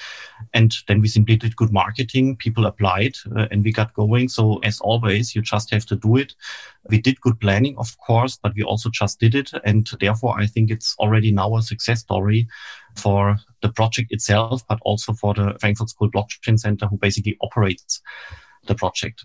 And 0.52 0.74
then 0.88 1.00
we 1.00 1.08
simply 1.08 1.36
did 1.36 1.56
good 1.56 1.72
marketing. 1.72 2.36
People 2.36 2.66
applied 2.66 3.16
uh, 3.36 3.46
and 3.50 3.64
we 3.64 3.72
got 3.72 3.94
going. 3.94 4.28
So 4.28 4.58
as 4.58 4.80
always, 4.80 5.34
you 5.34 5.42
just 5.42 5.70
have 5.70 5.86
to 5.86 5.96
do 5.96 6.16
it. 6.16 6.34
We 6.88 7.00
did 7.00 7.20
good 7.20 7.40
planning, 7.40 7.76
of 7.78 7.96
course, 7.98 8.38
but 8.40 8.54
we 8.54 8.62
also 8.62 8.90
just 8.90 9.18
did 9.20 9.34
it. 9.34 9.50
And 9.64 9.88
therefore, 10.00 10.38
I 10.38 10.46
think 10.46 10.70
it's 10.70 10.94
already 10.98 11.32
now 11.32 11.56
a 11.56 11.62
success 11.62 12.00
story 12.00 12.46
for 12.96 13.36
the 13.60 13.70
project 13.70 14.12
itself, 14.12 14.62
but 14.68 14.78
also 14.82 15.12
for 15.12 15.34
the 15.34 15.56
Frankfurt 15.60 15.90
School 15.90 16.10
Blockchain 16.10 16.58
Center, 16.58 16.86
who 16.86 16.96
basically 16.96 17.36
operates 17.40 18.00
the 18.66 18.74
project. 18.74 19.24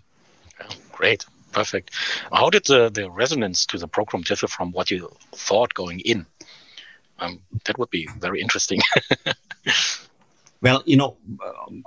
great. 0.92 1.24
Perfect. 1.52 1.90
How 2.32 2.50
did 2.50 2.64
the, 2.66 2.90
the 2.90 3.10
resonance 3.10 3.66
to 3.66 3.78
the 3.78 3.88
program 3.88 4.22
differ 4.22 4.46
from 4.46 4.72
what 4.72 4.90
you 4.90 5.10
thought 5.32 5.74
going 5.74 6.00
in? 6.00 6.26
Um, 7.18 7.40
that 7.64 7.78
would 7.78 7.90
be 7.90 8.08
very 8.18 8.40
interesting. 8.40 8.80
well, 10.62 10.82
you 10.86 10.96
know, 10.96 11.16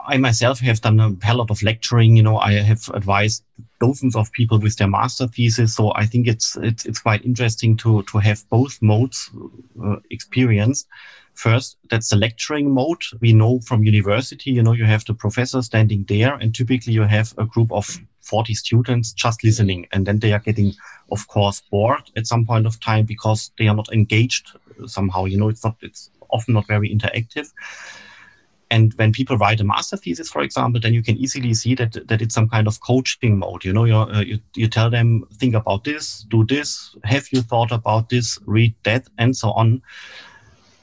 I 0.05 0.17
myself 0.17 0.59
have 0.59 0.81
done 0.81 0.99
a 0.99 1.15
hell 1.25 1.37
lot 1.37 1.49
of 1.49 1.63
lecturing. 1.63 2.15
You 2.15 2.23
know, 2.23 2.37
I 2.37 2.53
have 2.53 2.87
advised 2.93 3.43
dozens 3.79 4.15
of 4.15 4.31
people 4.31 4.59
with 4.59 4.77
their 4.77 4.87
master 4.87 5.27
thesis. 5.27 5.75
So 5.75 5.91
I 5.95 6.05
think 6.05 6.27
it's 6.27 6.55
it's, 6.57 6.85
it's 6.85 6.99
quite 6.99 7.25
interesting 7.25 7.77
to 7.77 8.03
to 8.03 8.17
have 8.19 8.47
both 8.49 8.81
modes 8.81 9.29
uh, 9.83 9.97
experienced. 10.11 10.87
First, 11.33 11.77
that's 11.89 12.09
the 12.09 12.15
lecturing 12.15 12.71
mode. 12.71 13.01
We 13.19 13.33
know 13.33 13.59
from 13.61 13.83
university, 13.83 14.51
you 14.51 14.63
know, 14.63 14.73
you 14.73 14.85
have 14.85 15.03
the 15.05 15.13
professor 15.13 15.61
standing 15.61 16.05
there, 16.07 16.35
and 16.35 16.53
typically 16.53 16.93
you 16.93 17.03
have 17.03 17.33
a 17.37 17.45
group 17.45 17.71
of 17.71 17.99
40 18.21 18.53
students 18.53 19.13
just 19.13 19.43
listening. 19.43 19.87
And 19.91 20.05
then 20.05 20.19
they 20.19 20.33
are 20.33 20.39
getting, 20.39 20.73
of 21.11 21.27
course, 21.27 21.61
bored 21.71 22.11
at 22.15 22.27
some 22.27 22.45
point 22.45 22.65
of 22.65 22.79
time 22.79 23.05
because 23.05 23.51
they 23.57 23.67
are 23.67 23.75
not 23.75 23.91
engaged 23.91 24.51
somehow. 24.85 25.25
You 25.25 25.37
know, 25.37 25.49
it's 25.49 25.63
not, 25.63 25.75
it's 25.81 26.09
often 26.29 26.53
not 26.53 26.67
very 26.67 26.89
interactive. 26.89 27.51
And 28.73 28.91
when 28.95 29.11
people 29.11 29.37
write 29.37 29.59
a 29.59 29.63
master 29.63 29.97
thesis, 29.97 30.31
for 30.31 30.41
example, 30.41 30.81
then 30.81 30.95
you 30.95 31.03
can 31.03 31.15
easily 31.17 31.53
see 31.53 31.75
that 31.75 32.07
that 32.07 32.23
it's 32.23 32.33
some 32.33 32.49
kind 32.49 32.67
of 32.67 32.81
coaching 32.81 33.37
mode. 33.37 33.63
You 33.63 33.71
know, 33.71 33.85
uh, 33.85 34.23
you 34.25 34.39
you 34.55 34.67
tell 34.67 34.89
them 34.89 35.25
think 35.33 35.53
about 35.53 35.83
this, 35.83 36.25
do 36.29 36.43
this, 36.43 36.95
have 37.03 37.27
you 37.31 37.43
thought 37.43 37.71
about 37.71 38.09
this, 38.09 38.39
read 38.47 38.73
that, 38.83 39.07
and 39.19 39.37
so 39.37 39.51
on. 39.51 39.83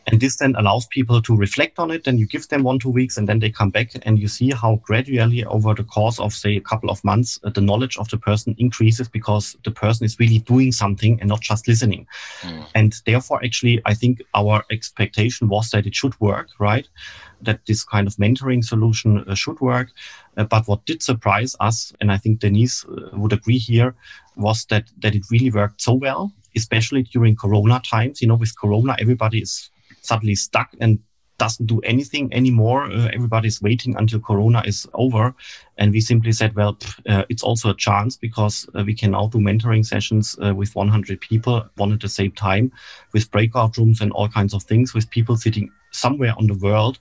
And 0.06 0.20
this 0.20 0.36
then 0.36 0.54
allows 0.56 0.86
people 0.86 1.20
to 1.22 1.36
reflect 1.36 1.78
on 1.78 1.90
it. 1.90 2.04
Then 2.04 2.18
you 2.18 2.26
give 2.26 2.48
them 2.48 2.62
one, 2.62 2.78
two 2.78 2.90
weeks, 2.90 3.16
and 3.16 3.28
then 3.28 3.38
they 3.38 3.50
come 3.50 3.70
back 3.70 3.90
and 4.02 4.18
you 4.18 4.28
see 4.28 4.50
how 4.50 4.76
gradually 4.82 5.44
over 5.44 5.74
the 5.74 5.84
course 5.84 6.18
of, 6.18 6.32
say, 6.32 6.56
a 6.56 6.60
couple 6.60 6.90
of 6.90 7.02
months, 7.04 7.38
uh, 7.44 7.50
the 7.50 7.60
knowledge 7.60 7.96
of 7.98 8.08
the 8.08 8.18
person 8.18 8.54
increases 8.58 9.08
because 9.08 9.56
the 9.64 9.70
person 9.70 10.04
is 10.04 10.18
really 10.18 10.38
doing 10.40 10.72
something 10.72 11.18
and 11.20 11.28
not 11.28 11.40
just 11.40 11.68
listening. 11.68 12.06
Mm. 12.40 12.66
And 12.74 12.94
therefore, 13.06 13.44
actually, 13.44 13.80
I 13.84 13.94
think 13.94 14.22
our 14.34 14.64
expectation 14.70 15.48
was 15.48 15.70
that 15.70 15.86
it 15.86 15.94
should 15.94 16.18
work, 16.20 16.48
right? 16.58 16.88
That 17.42 17.60
this 17.66 17.84
kind 17.84 18.06
of 18.06 18.16
mentoring 18.16 18.64
solution 18.64 19.18
uh, 19.18 19.34
should 19.34 19.60
work. 19.60 19.90
Uh, 20.36 20.44
but 20.44 20.66
what 20.66 20.84
did 20.86 21.02
surprise 21.02 21.54
us, 21.60 21.92
and 22.00 22.10
I 22.10 22.16
think 22.16 22.40
Denise 22.40 22.84
uh, 22.84 23.10
would 23.12 23.32
agree 23.32 23.58
here, 23.58 23.94
was 24.36 24.64
that, 24.66 24.84
that 24.98 25.14
it 25.14 25.24
really 25.30 25.50
worked 25.50 25.82
so 25.82 25.94
well 25.94 26.32
especially 26.56 27.04
during 27.04 27.36
Corona 27.36 27.80
times. 27.88 28.20
You 28.20 28.28
know, 28.28 28.34
with 28.34 28.58
Corona, 28.58 28.96
everybody 28.98 29.38
is 29.38 29.70
suddenly 30.02 30.34
stuck 30.34 30.70
and 30.80 30.98
doesn't 31.40 31.66
do 31.66 31.80
anything 31.80 32.32
anymore. 32.34 32.84
Uh, 32.84 33.08
everybody's 33.14 33.62
waiting 33.62 33.96
until 33.96 34.20
Corona 34.20 34.62
is 34.66 34.86
over. 34.92 35.34
And 35.78 35.90
we 35.90 36.00
simply 36.02 36.32
said, 36.32 36.54
well, 36.54 36.78
uh, 37.08 37.24
it's 37.30 37.42
also 37.42 37.70
a 37.70 37.74
chance 37.74 38.14
because 38.14 38.68
uh, 38.74 38.84
we 38.84 38.94
can 38.94 39.12
now 39.12 39.26
do 39.28 39.38
mentoring 39.38 39.84
sessions 39.84 40.36
uh, 40.44 40.54
with 40.54 40.76
100 40.76 41.18
people, 41.22 41.66
one 41.76 41.92
at 41.92 42.00
the 42.00 42.10
same 42.10 42.32
time, 42.32 42.70
with 43.14 43.30
breakout 43.30 43.78
rooms 43.78 44.02
and 44.02 44.12
all 44.12 44.28
kinds 44.28 44.52
of 44.52 44.62
things, 44.64 44.92
with 44.92 45.08
people 45.08 45.34
sitting 45.34 45.70
somewhere 45.92 46.34
on 46.36 46.46
the 46.46 46.58
world. 46.58 46.98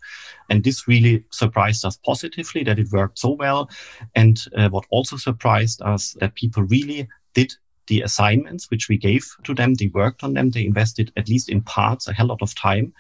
And 0.50 0.64
this 0.64 0.88
really 0.88 1.26
surprised 1.32 1.84
us 1.84 1.98
positively 1.98 2.64
that 2.64 2.80
it 2.80 2.92
worked 2.94 3.20
so 3.20 3.32
well. 3.32 3.70
And 4.16 4.40
uh, 4.56 4.70
what 4.70 4.86
also 4.90 5.18
surprised 5.18 5.82
us 5.82 6.16
that 6.22 6.36
people 6.36 6.64
really 6.64 7.10
did 7.34 7.54
the 7.90 8.02
assignments 8.02 8.70
which 8.72 8.88
we 8.88 8.98
gave 8.98 9.26
to 9.44 9.54
them. 9.54 9.74
They 9.74 9.88
worked 9.88 10.24
on 10.24 10.34
them. 10.34 10.52
They 10.52 10.66
invested 10.66 11.12
at 11.18 11.28
least 11.28 11.50
in 11.50 11.62
parts 11.62 12.08
a 12.08 12.14
hell 12.14 12.28
lot 12.28 12.42
of 12.42 12.56
time. 12.56 12.94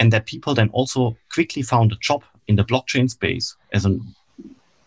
And 0.00 0.12
that 0.12 0.26
people 0.26 0.54
then 0.54 0.70
also 0.70 1.16
quickly 1.32 1.62
found 1.62 1.92
a 1.92 1.96
job 1.96 2.24
in 2.48 2.56
the 2.56 2.64
blockchain 2.64 3.08
space 3.08 3.56
as 3.72 3.84
an 3.84 4.14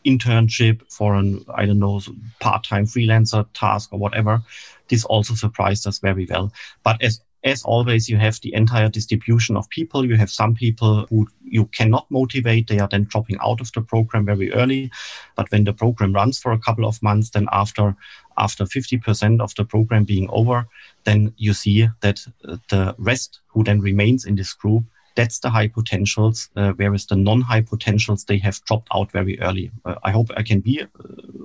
internship 0.06 0.82
for 0.92 1.16
an, 1.16 1.46
I 1.54 1.66
don't 1.66 1.80
know, 1.80 2.02
part-time 2.40 2.86
freelancer 2.86 3.46
task 3.54 3.94
or 3.94 4.00
whatever. 4.00 4.42
This 4.90 5.06
also 5.06 5.36
surprised 5.36 5.88
us 5.88 6.00
very 6.00 6.26
well. 6.30 6.52
But 6.84 7.02
as 7.02 7.22
as 7.44 7.64
always, 7.64 8.08
you 8.08 8.18
have 8.18 8.40
the 8.42 8.54
entire 8.54 8.90
distribution 8.90 9.58
of 9.58 9.70
people. 9.70 10.06
You 10.06 10.16
have 10.16 10.30
some 10.30 10.54
people 10.54 11.08
who 11.10 11.28
you 11.44 11.66
cannot 11.68 12.06
motivate. 12.12 12.68
They 12.68 12.80
are 12.80 12.88
then 12.88 13.06
dropping 13.06 13.38
out 13.44 13.62
of 13.62 13.72
the 13.72 13.82
program 13.82 14.26
very 14.26 14.54
early. 14.54 14.92
But 15.36 15.52
when 15.52 15.64
the 15.64 15.74
program 15.74 16.14
runs 16.14 16.38
for 16.38 16.52
a 16.52 16.60
couple 16.60 16.86
of 16.86 17.02
months, 17.02 17.32
then 17.32 17.48
after 17.52 17.96
after 18.38 18.66
50% 18.66 19.42
of 19.42 19.54
the 19.56 19.66
program 19.66 20.04
being 20.04 20.30
over, 20.30 20.68
then 21.04 21.34
you 21.38 21.54
see 21.54 21.88
that 22.02 22.20
uh, 22.48 22.58
the 22.70 22.96
rest 22.98 23.40
who 23.48 23.64
then 23.64 23.82
remains 23.82 24.26
in 24.26 24.36
this 24.36 24.54
group, 24.54 24.84
that's 25.16 25.40
the 25.40 25.50
high 25.50 25.68
potentials, 25.68 26.50
uh, 26.56 26.72
whereas 26.78 27.06
the 27.06 27.16
non-high 27.16 27.62
potentials, 27.62 28.24
they 28.26 28.38
have 28.38 28.64
dropped 28.66 28.88
out 28.94 29.12
very 29.12 29.40
early. 29.42 29.72
Uh, 29.86 29.96
I 30.04 30.12
hope 30.12 30.28
I 30.38 30.44
can 30.44 30.62
be 30.62 30.82
uh, 30.82 30.88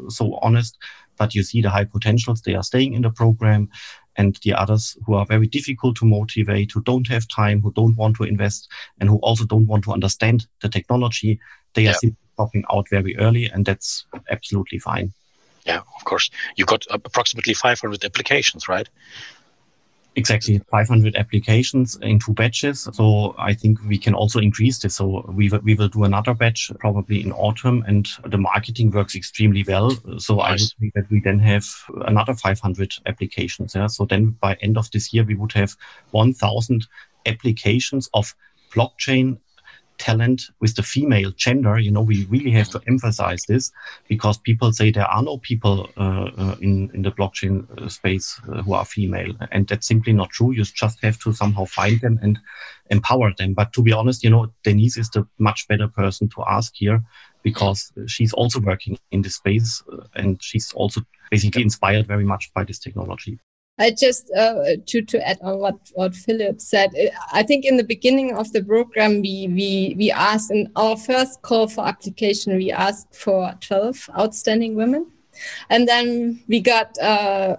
so 0.09 0.39
honest, 0.43 0.79
but 1.17 1.35
you 1.35 1.43
see 1.43 1.63
the 1.63 1.71
high 1.71 1.85
potentials, 1.85 2.43
they 2.43 2.55
are 2.55 2.63
staying 2.63 2.95
in 2.95 3.03
the 3.03 3.11
program 3.11 3.69
and 4.17 4.39
the 4.45 4.55
others 4.55 4.97
who 5.05 5.15
are 5.15 5.27
very 5.27 5.47
difficult 5.47 5.97
to 5.97 6.07
motivate, 6.07 6.73
who 6.73 6.83
don't 6.83 7.07
have 7.09 7.29
time, 7.29 7.61
who 7.61 7.73
don't 7.73 7.97
want 7.97 8.17
to 8.17 8.25
invest, 8.25 8.69
and 9.01 9.09
who 9.09 9.17
also 9.19 9.45
don't 9.45 9.67
want 9.67 9.85
to 9.85 9.93
understand 9.93 10.47
the 10.63 10.69
technology, 10.69 11.39
they 11.75 11.83
yeah. 11.83 11.91
are 11.91 11.95
simply 11.95 12.17
dropping 12.37 12.65
out 12.73 12.89
very 12.89 13.17
early, 13.19 13.47
and 13.47 13.65
that's 13.65 14.07
absolutely 14.31 14.79
fine. 14.79 15.13
Yeah, 15.67 15.81
of 15.97 16.05
course. 16.05 16.31
You 16.57 16.65
got 16.65 16.87
approximately 16.91 17.53
500 17.53 18.05
applications, 18.05 18.69
right? 18.69 18.89
Exactly, 20.15 20.59
500 20.71 21.15
applications 21.17 21.99
in 22.01 22.19
two 22.19 22.33
batches. 22.33 22.89
So 22.93 23.35
I 23.37 23.53
think 23.53 23.79
we 23.87 23.99
can 23.99 24.15
also 24.15 24.39
increase 24.39 24.79
this. 24.79 24.95
So 24.95 25.27
we 25.29 25.51
will, 25.51 25.59
we 25.59 25.75
will 25.75 25.89
do 25.89 26.05
another 26.05 26.33
batch 26.33 26.71
probably 26.79 27.21
in 27.21 27.33
autumn, 27.33 27.85
and 27.87 28.09
the 28.25 28.39
marketing 28.39 28.93
works 28.93 29.15
extremely 29.15 29.63
well. 29.69 29.91
So 30.19 30.37
nice. 30.37 30.47
I 30.47 30.53
would 30.53 30.61
think 30.81 30.95
that 30.95 31.11
we 31.11 31.21
then 31.21 31.39
have 31.41 31.67
another 32.07 32.33
500 32.33 32.95
applications. 33.05 33.75
Yeah. 33.75 33.89
So 33.89 34.07
then 34.07 34.37
by 34.41 34.55
end 34.63 34.79
of 34.79 34.91
this 34.91 35.13
year, 35.13 35.25
we 35.25 35.35
would 35.35 35.53
have 35.53 35.77
1,000 36.13 36.87
applications 37.27 38.09
of 38.15 38.35
blockchain 38.73 39.39
talent 39.99 40.51
with 40.61 40.75
the 40.77 40.83
female 40.83 41.31
gender. 41.33 41.79
You 41.79 41.91
know, 41.91 42.03
we 42.03 42.25
really 42.27 42.51
have 42.53 42.71
to 42.71 42.81
emphasize 42.87 43.45
this 43.45 43.73
because 44.09 44.39
people 44.39 44.73
say 44.73 44.91
there 44.91 45.11
are 45.11 45.23
no 45.23 45.39
people 45.39 45.89
uh, 45.97 46.31
uh, 46.37 46.57
in 46.61 46.91
in 46.95 47.03
the 47.03 47.13
blockchain 47.13 47.67
uh, 47.81 47.89
space 47.89 48.41
uh, 48.49 48.63
who 48.63 48.75
are 48.75 48.85
female, 48.85 49.33
and 49.53 49.67
that's 49.69 49.87
simply 49.87 50.13
not 50.13 50.31
true. 50.31 50.53
You 50.53 50.65
just 50.65 51.03
have 51.03 51.19
to 51.21 51.33
somehow 51.33 51.65
find 51.65 52.01
them 52.01 52.19
and 52.23 52.39
empower 52.91 53.33
them. 53.37 53.55
But 53.55 53.73
to 53.75 53.83
be 53.83 53.93
honest, 53.93 54.23
you 54.23 54.31
know, 54.31 54.53
Denise 54.63 54.97
is 54.97 55.11
the 55.11 55.27
much 55.39 55.67
better 55.69 55.89
person 55.89 56.29
to 56.31 56.45
ask 56.49 56.73
here 56.77 57.03
because 57.43 57.93
she's 58.07 58.33
also 58.33 58.61
working 58.61 58.99
in 59.13 59.23
this 59.23 59.37
space 59.37 59.83
and 60.15 60.43
she's 60.43 60.73
also 60.73 61.01
basically 61.31 61.63
inspired 61.63 62.07
very 62.07 62.25
much 62.25 62.53
by 62.55 62.65
this 62.65 62.79
technology. 62.79 63.39
I 63.79 63.91
just 63.91 64.31
uh, 64.35 64.77
to 64.87 65.03
to 65.03 65.29
add 65.29 65.39
on 65.43 65.59
what 65.59 65.77
what 65.95 66.15
Philipp 66.15 66.61
said. 66.61 66.91
I 67.33 67.43
think 67.43 67.65
in 67.65 67.77
the 67.77 67.85
beginning 67.85 68.35
of 68.35 68.51
the 68.53 68.65
program, 68.65 69.21
we 69.21 69.49
we 69.49 69.95
we 69.99 70.11
asked 70.11 70.51
in 70.51 70.71
our 70.77 70.97
first 70.97 71.43
call 71.43 71.69
for 71.69 71.87
application, 71.87 72.57
we 72.57 72.73
asked 72.73 73.15
for 73.15 73.55
twelve 73.61 74.09
outstanding 74.19 74.77
women, 74.77 75.07
and 75.71 75.87
then 75.87 76.43
we 76.49 76.61
got. 76.61 76.97
Uh, 76.99 77.57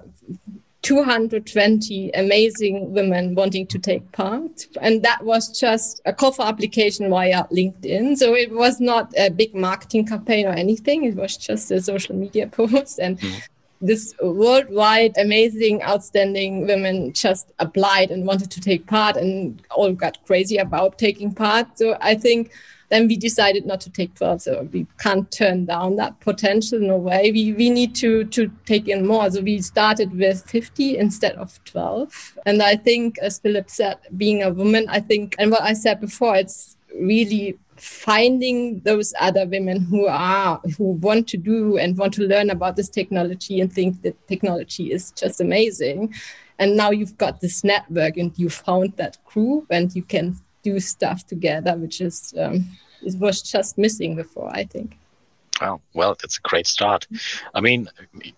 220 0.83 2.11
amazing 2.11 2.93
women 2.93 3.35
wanting 3.35 3.67
to 3.67 3.77
take 3.77 4.09
part. 4.13 4.67
And 4.79 5.03
that 5.03 5.21
was 5.21 5.59
just 5.59 6.01
a 6.05 6.13
call 6.13 6.31
for 6.31 6.45
application 6.45 7.09
via 7.09 7.43
LinkedIn. 7.45 8.15
So 8.15 8.35
it 8.35 8.51
was 8.51 8.79
not 8.79 9.11
a 9.17 9.29
big 9.29 9.53
marketing 9.53 10.05
campaign 10.05 10.45
or 10.45 10.51
anything. 10.51 11.03
It 11.03 11.15
was 11.15 11.35
just 11.35 11.71
a 11.71 11.81
social 11.81 12.15
media 12.15 12.47
post. 12.59 12.99
And 12.99 13.19
mm 13.19 13.41
this 13.81 14.13
worldwide 14.21 15.13
amazing 15.17 15.83
outstanding 15.83 16.65
women 16.65 17.13
just 17.13 17.51
applied 17.59 18.11
and 18.11 18.25
wanted 18.25 18.49
to 18.51 18.61
take 18.61 18.85
part 18.87 19.15
and 19.17 19.61
all 19.71 19.93
got 19.93 20.17
crazy 20.25 20.57
about 20.57 20.97
taking 20.97 21.33
part. 21.33 21.77
So 21.77 21.97
i 22.01 22.15
think 22.15 22.51
then 22.89 23.07
we 23.07 23.17
decided 23.17 23.65
not 23.65 23.81
to 23.81 23.89
take 23.89 24.15
12 24.15 24.41
so 24.41 24.69
we 24.71 24.87
can't 24.97 25.29
turn 25.29 25.65
down 25.65 25.97
that 25.97 26.17
potential 26.21 26.79
no 26.79 26.95
way. 26.95 27.31
We, 27.31 27.51
we 27.53 27.69
need 27.69 27.93
to 27.95 28.23
to 28.25 28.49
take 28.65 28.87
in 28.87 29.05
more. 29.05 29.29
So 29.29 29.41
we 29.41 29.61
started 29.61 30.17
with 30.17 30.49
50 30.49 30.97
instead 30.97 31.35
of 31.35 31.63
12 31.65 32.37
and 32.45 32.61
i 32.63 32.75
think 32.75 33.17
as 33.19 33.39
philipp 33.39 33.69
said 33.69 33.97
being 34.15 34.43
a 34.43 34.49
woman 34.49 34.85
i 34.89 34.99
think 34.99 35.35
and 35.39 35.51
what 35.51 35.61
i 35.61 35.73
said 35.73 35.99
before 35.99 36.35
it's 36.35 36.76
really 36.99 37.57
finding 37.75 38.79
those 38.79 39.13
other 39.19 39.45
women 39.45 39.81
who 39.81 40.07
are 40.07 40.59
who 40.77 40.93
want 40.93 41.27
to 41.27 41.37
do 41.37 41.77
and 41.77 41.97
want 41.97 42.13
to 42.13 42.23
learn 42.23 42.49
about 42.49 42.75
this 42.75 42.89
technology 42.89 43.61
and 43.61 43.71
think 43.71 44.01
that 44.01 44.27
technology 44.27 44.91
is 44.91 45.11
just 45.11 45.39
amazing. 45.39 46.13
And 46.59 46.75
now 46.75 46.89
you've 46.89 47.17
got 47.17 47.39
this 47.39 47.63
network 47.63 48.17
and 48.17 48.31
you 48.37 48.49
found 48.49 48.93
that 48.97 49.17
group 49.25 49.67
and 49.69 49.95
you 49.95 50.01
can 50.01 50.35
do 50.63 50.79
stuff 50.79 51.25
together 51.25 51.73
which 51.77 52.01
is 52.01 52.33
um, 52.37 52.65
it 53.01 53.17
was 53.19 53.41
just 53.41 53.77
missing 53.77 54.15
before 54.15 54.49
i 54.53 54.63
think 54.63 54.97
Oh, 55.61 55.81
well, 55.93 56.15
that's 56.19 56.37
a 56.37 56.41
great 56.41 56.67
start. 56.67 57.07
I 57.53 57.61
mean, 57.61 57.89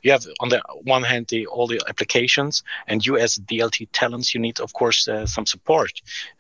you 0.02 0.12
have 0.12 0.26
on 0.40 0.50
the 0.50 0.62
one 0.84 1.04
hand 1.04 1.28
the, 1.28 1.48
all 1.48 1.68
the 1.68 1.82
applications, 1.88 2.64
and 2.88 3.06
you 3.06 3.18
as 3.18 3.38
DLT 3.38 3.90
talents, 3.92 4.34
you 4.34 4.40
need, 4.40 4.60
of 4.60 4.74
course, 4.74 5.08
uh, 5.08 5.26
some 5.26 5.46
support, 5.46 5.92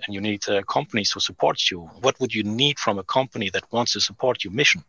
and 0.06 0.13
you 0.13 0.22
need 0.22 0.48
uh, 0.48 0.62
companies 0.63 1.12
who 1.12 1.20
support 1.20 1.70
you. 1.70 1.82
What 2.02 2.20
would 2.20 2.34
you 2.34 2.44
need 2.44 2.80
from 2.80 3.00
a 3.00 3.04
company 3.04 3.50
that 3.52 3.63
wants 3.72 3.94
to 3.94 4.00
support 4.00 4.44
your 4.44 4.54
mission? 4.54 4.84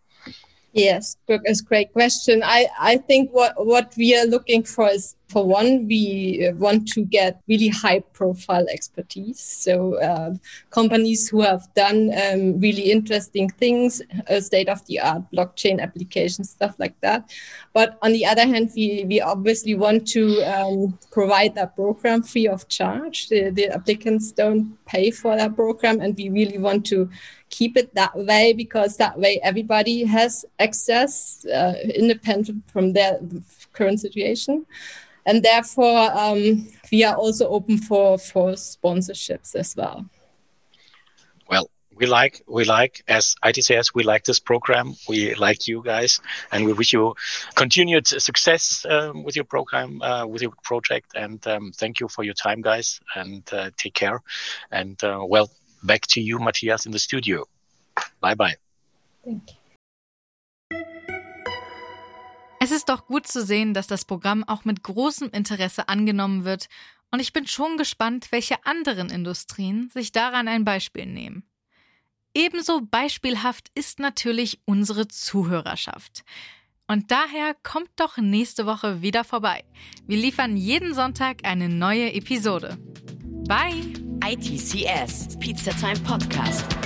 Yes, 0.73 1.17
Brooke, 1.27 1.43
is 1.47 1.61
a 1.61 1.65
great 1.65 1.93
question. 1.93 2.43
I, 2.45 2.69
I 2.79 2.97
think 2.99 3.31
what, 3.33 3.67
what 3.67 3.93
we 3.97 4.17
are 4.17 4.27
looking 4.27 4.63
for 4.63 4.89
is 4.89 5.17
for 5.31 5.47
one, 5.47 5.87
we 5.87 6.49
uh, 6.49 6.57
want 6.57 6.89
to 6.89 7.05
get 7.05 7.41
really 7.49 7.69
high 7.69 8.01
profile 8.01 8.67
expertise. 8.69 9.41
So, 9.41 9.95
uh, 10.01 10.35
companies 10.71 11.29
who 11.29 11.41
have 11.43 11.73
done 11.75 12.11
um, 12.13 12.61
really 12.61 12.91
interesting 12.91 13.49
things, 13.49 14.03
uh, 14.29 14.41
state 14.41 14.69
of 14.69 14.85
the 14.87 15.01
art 15.01 15.23
blockchain 15.33 15.81
applications, 15.81 16.51
stuff 16.51 16.75
like 16.79 17.01
that. 17.01 17.31
But 17.73 17.99
on 18.03 18.13
the 18.13 18.27
other 18.27 18.47
hand, 18.47 18.73
we, 18.75 19.05
we 19.07 19.21
obviously 19.21 19.75
want 19.75 20.09
to 20.09 20.43
um, 20.43 20.99
provide 21.13 21.55
that 21.55 21.77
program 21.77 22.23
free 22.23 22.49
of 22.49 22.69
charge. 22.69 23.29
The, 23.29 23.51
the 23.51 23.69
applicants 23.69 24.33
don't 24.33 24.77
pay 24.87 25.11
for 25.13 25.37
that 25.37 25.55
program, 25.55 26.01
and 26.01 26.17
we 26.17 26.29
really 26.31 26.59
want 26.59 26.85
to 26.87 27.09
keep 27.51 27.77
it 27.77 27.95
that 27.95 28.17
way 28.17 28.53
because 28.53 28.97
that 28.97 29.19
way 29.19 29.41
everybody 29.43 30.05
has 30.05 30.45
access 30.59 31.45
uh, 31.47 31.75
independent 31.95 32.63
from 32.71 32.93
their 32.93 33.21
current 33.73 34.01
situation 34.01 34.65
and 35.31 35.43
therefore 35.43 36.11
um, 36.13 36.69
we 36.93 37.05
are 37.05 37.17
also 37.17 37.49
open 37.49 37.79
for 37.79 38.19
for 38.19 38.53
sponsorships 38.53 39.55
as 39.55 39.77
well 39.77 40.05
well 41.49 41.71
we 41.97 42.07
like 42.07 42.43
we 42.49 42.65
like 42.65 43.03
as 43.09 43.35
ITCS 43.45 43.95
we 43.95 44.03
like 44.03 44.25
this 44.25 44.39
program 44.39 44.95
we 45.09 45.35
like 45.35 45.69
you 45.69 45.83
guys 45.85 46.21
and 46.53 46.65
we 46.65 46.73
wish 46.73 46.93
you 46.93 47.15
continued 47.55 48.07
success 48.07 48.87
um, 48.89 49.23
with 49.23 49.37
your 49.37 49.45
program 49.45 50.03
uh, 50.03 50.27
with 50.27 50.43
your 50.43 50.53
project 50.65 51.13
and 51.15 51.47
um, 51.47 51.73
thank 51.77 52.01
you 52.01 52.09
for 52.09 52.25
your 52.25 52.35
time 52.35 52.61
guys 52.61 53.01
and 53.17 53.43
uh, 53.53 53.71
take 53.77 53.95
care 53.95 54.21
and 54.71 55.05
uh, 55.05 55.23
well 55.27 55.51
back 55.83 56.07
to 56.09 56.21
you, 56.21 56.39
Matthias, 56.39 56.87
in 56.87 56.93
the 56.93 56.99
studio. 56.99 57.45
Bye 58.21 58.35
bye. 58.35 58.57
Thank 59.25 59.51
you. 59.51 59.60
Es 62.71 62.77
ist 62.77 62.89
doch 62.89 63.07
gut 63.07 63.27
zu 63.27 63.45
sehen, 63.45 63.75
dass 63.75 63.89
das 63.89 64.05
Programm 64.05 64.45
auch 64.45 64.65
mit 64.65 64.85
großem 64.85 65.31
Interesse 65.31 65.89
angenommen 65.89 66.45
wird 66.45 66.69
und 67.11 67.19
ich 67.19 67.33
bin 67.33 67.49
schon 67.49 67.77
gespannt, 67.77 68.31
welche 68.31 68.65
anderen 68.65 69.11
Industrien 69.11 69.91
sich 69.93 70.13
daran 70.13 70.47
ein 70.47 70.65
Beispiel 70.65 71.05
nehmen. 71.05 71.43
Ebenso 72.33 72.81
beispielhaft 72.81 73.73
ist 73.75 73.99
natürlich 73.99 74.61
unsere 74.67 75.09
Zuhörerschaft. 75.09 76.23
Und 76.87 77.11
daher 77.11 77.57
kommt 77.65 77.91
doch 77.97 78.19
nächste 78.19 78.67
Woche 78.67 79.03
wieder 79.03 79.25
vorbei. 79.25 79.65
Wir 80.07 80.19
liefern 80.19 80.57
jeden 80.57 80.95
Sonntag 80.95 81.39
eine 81.43 81.69
neue 81.69 82.13
Episode. 82.13 82.79
Bye! 83.49 83.95
ITCS, 84.25 85.37
Pizza 85.41 85.73
Time 85.73 85.99
Podcast. 86.07 86.80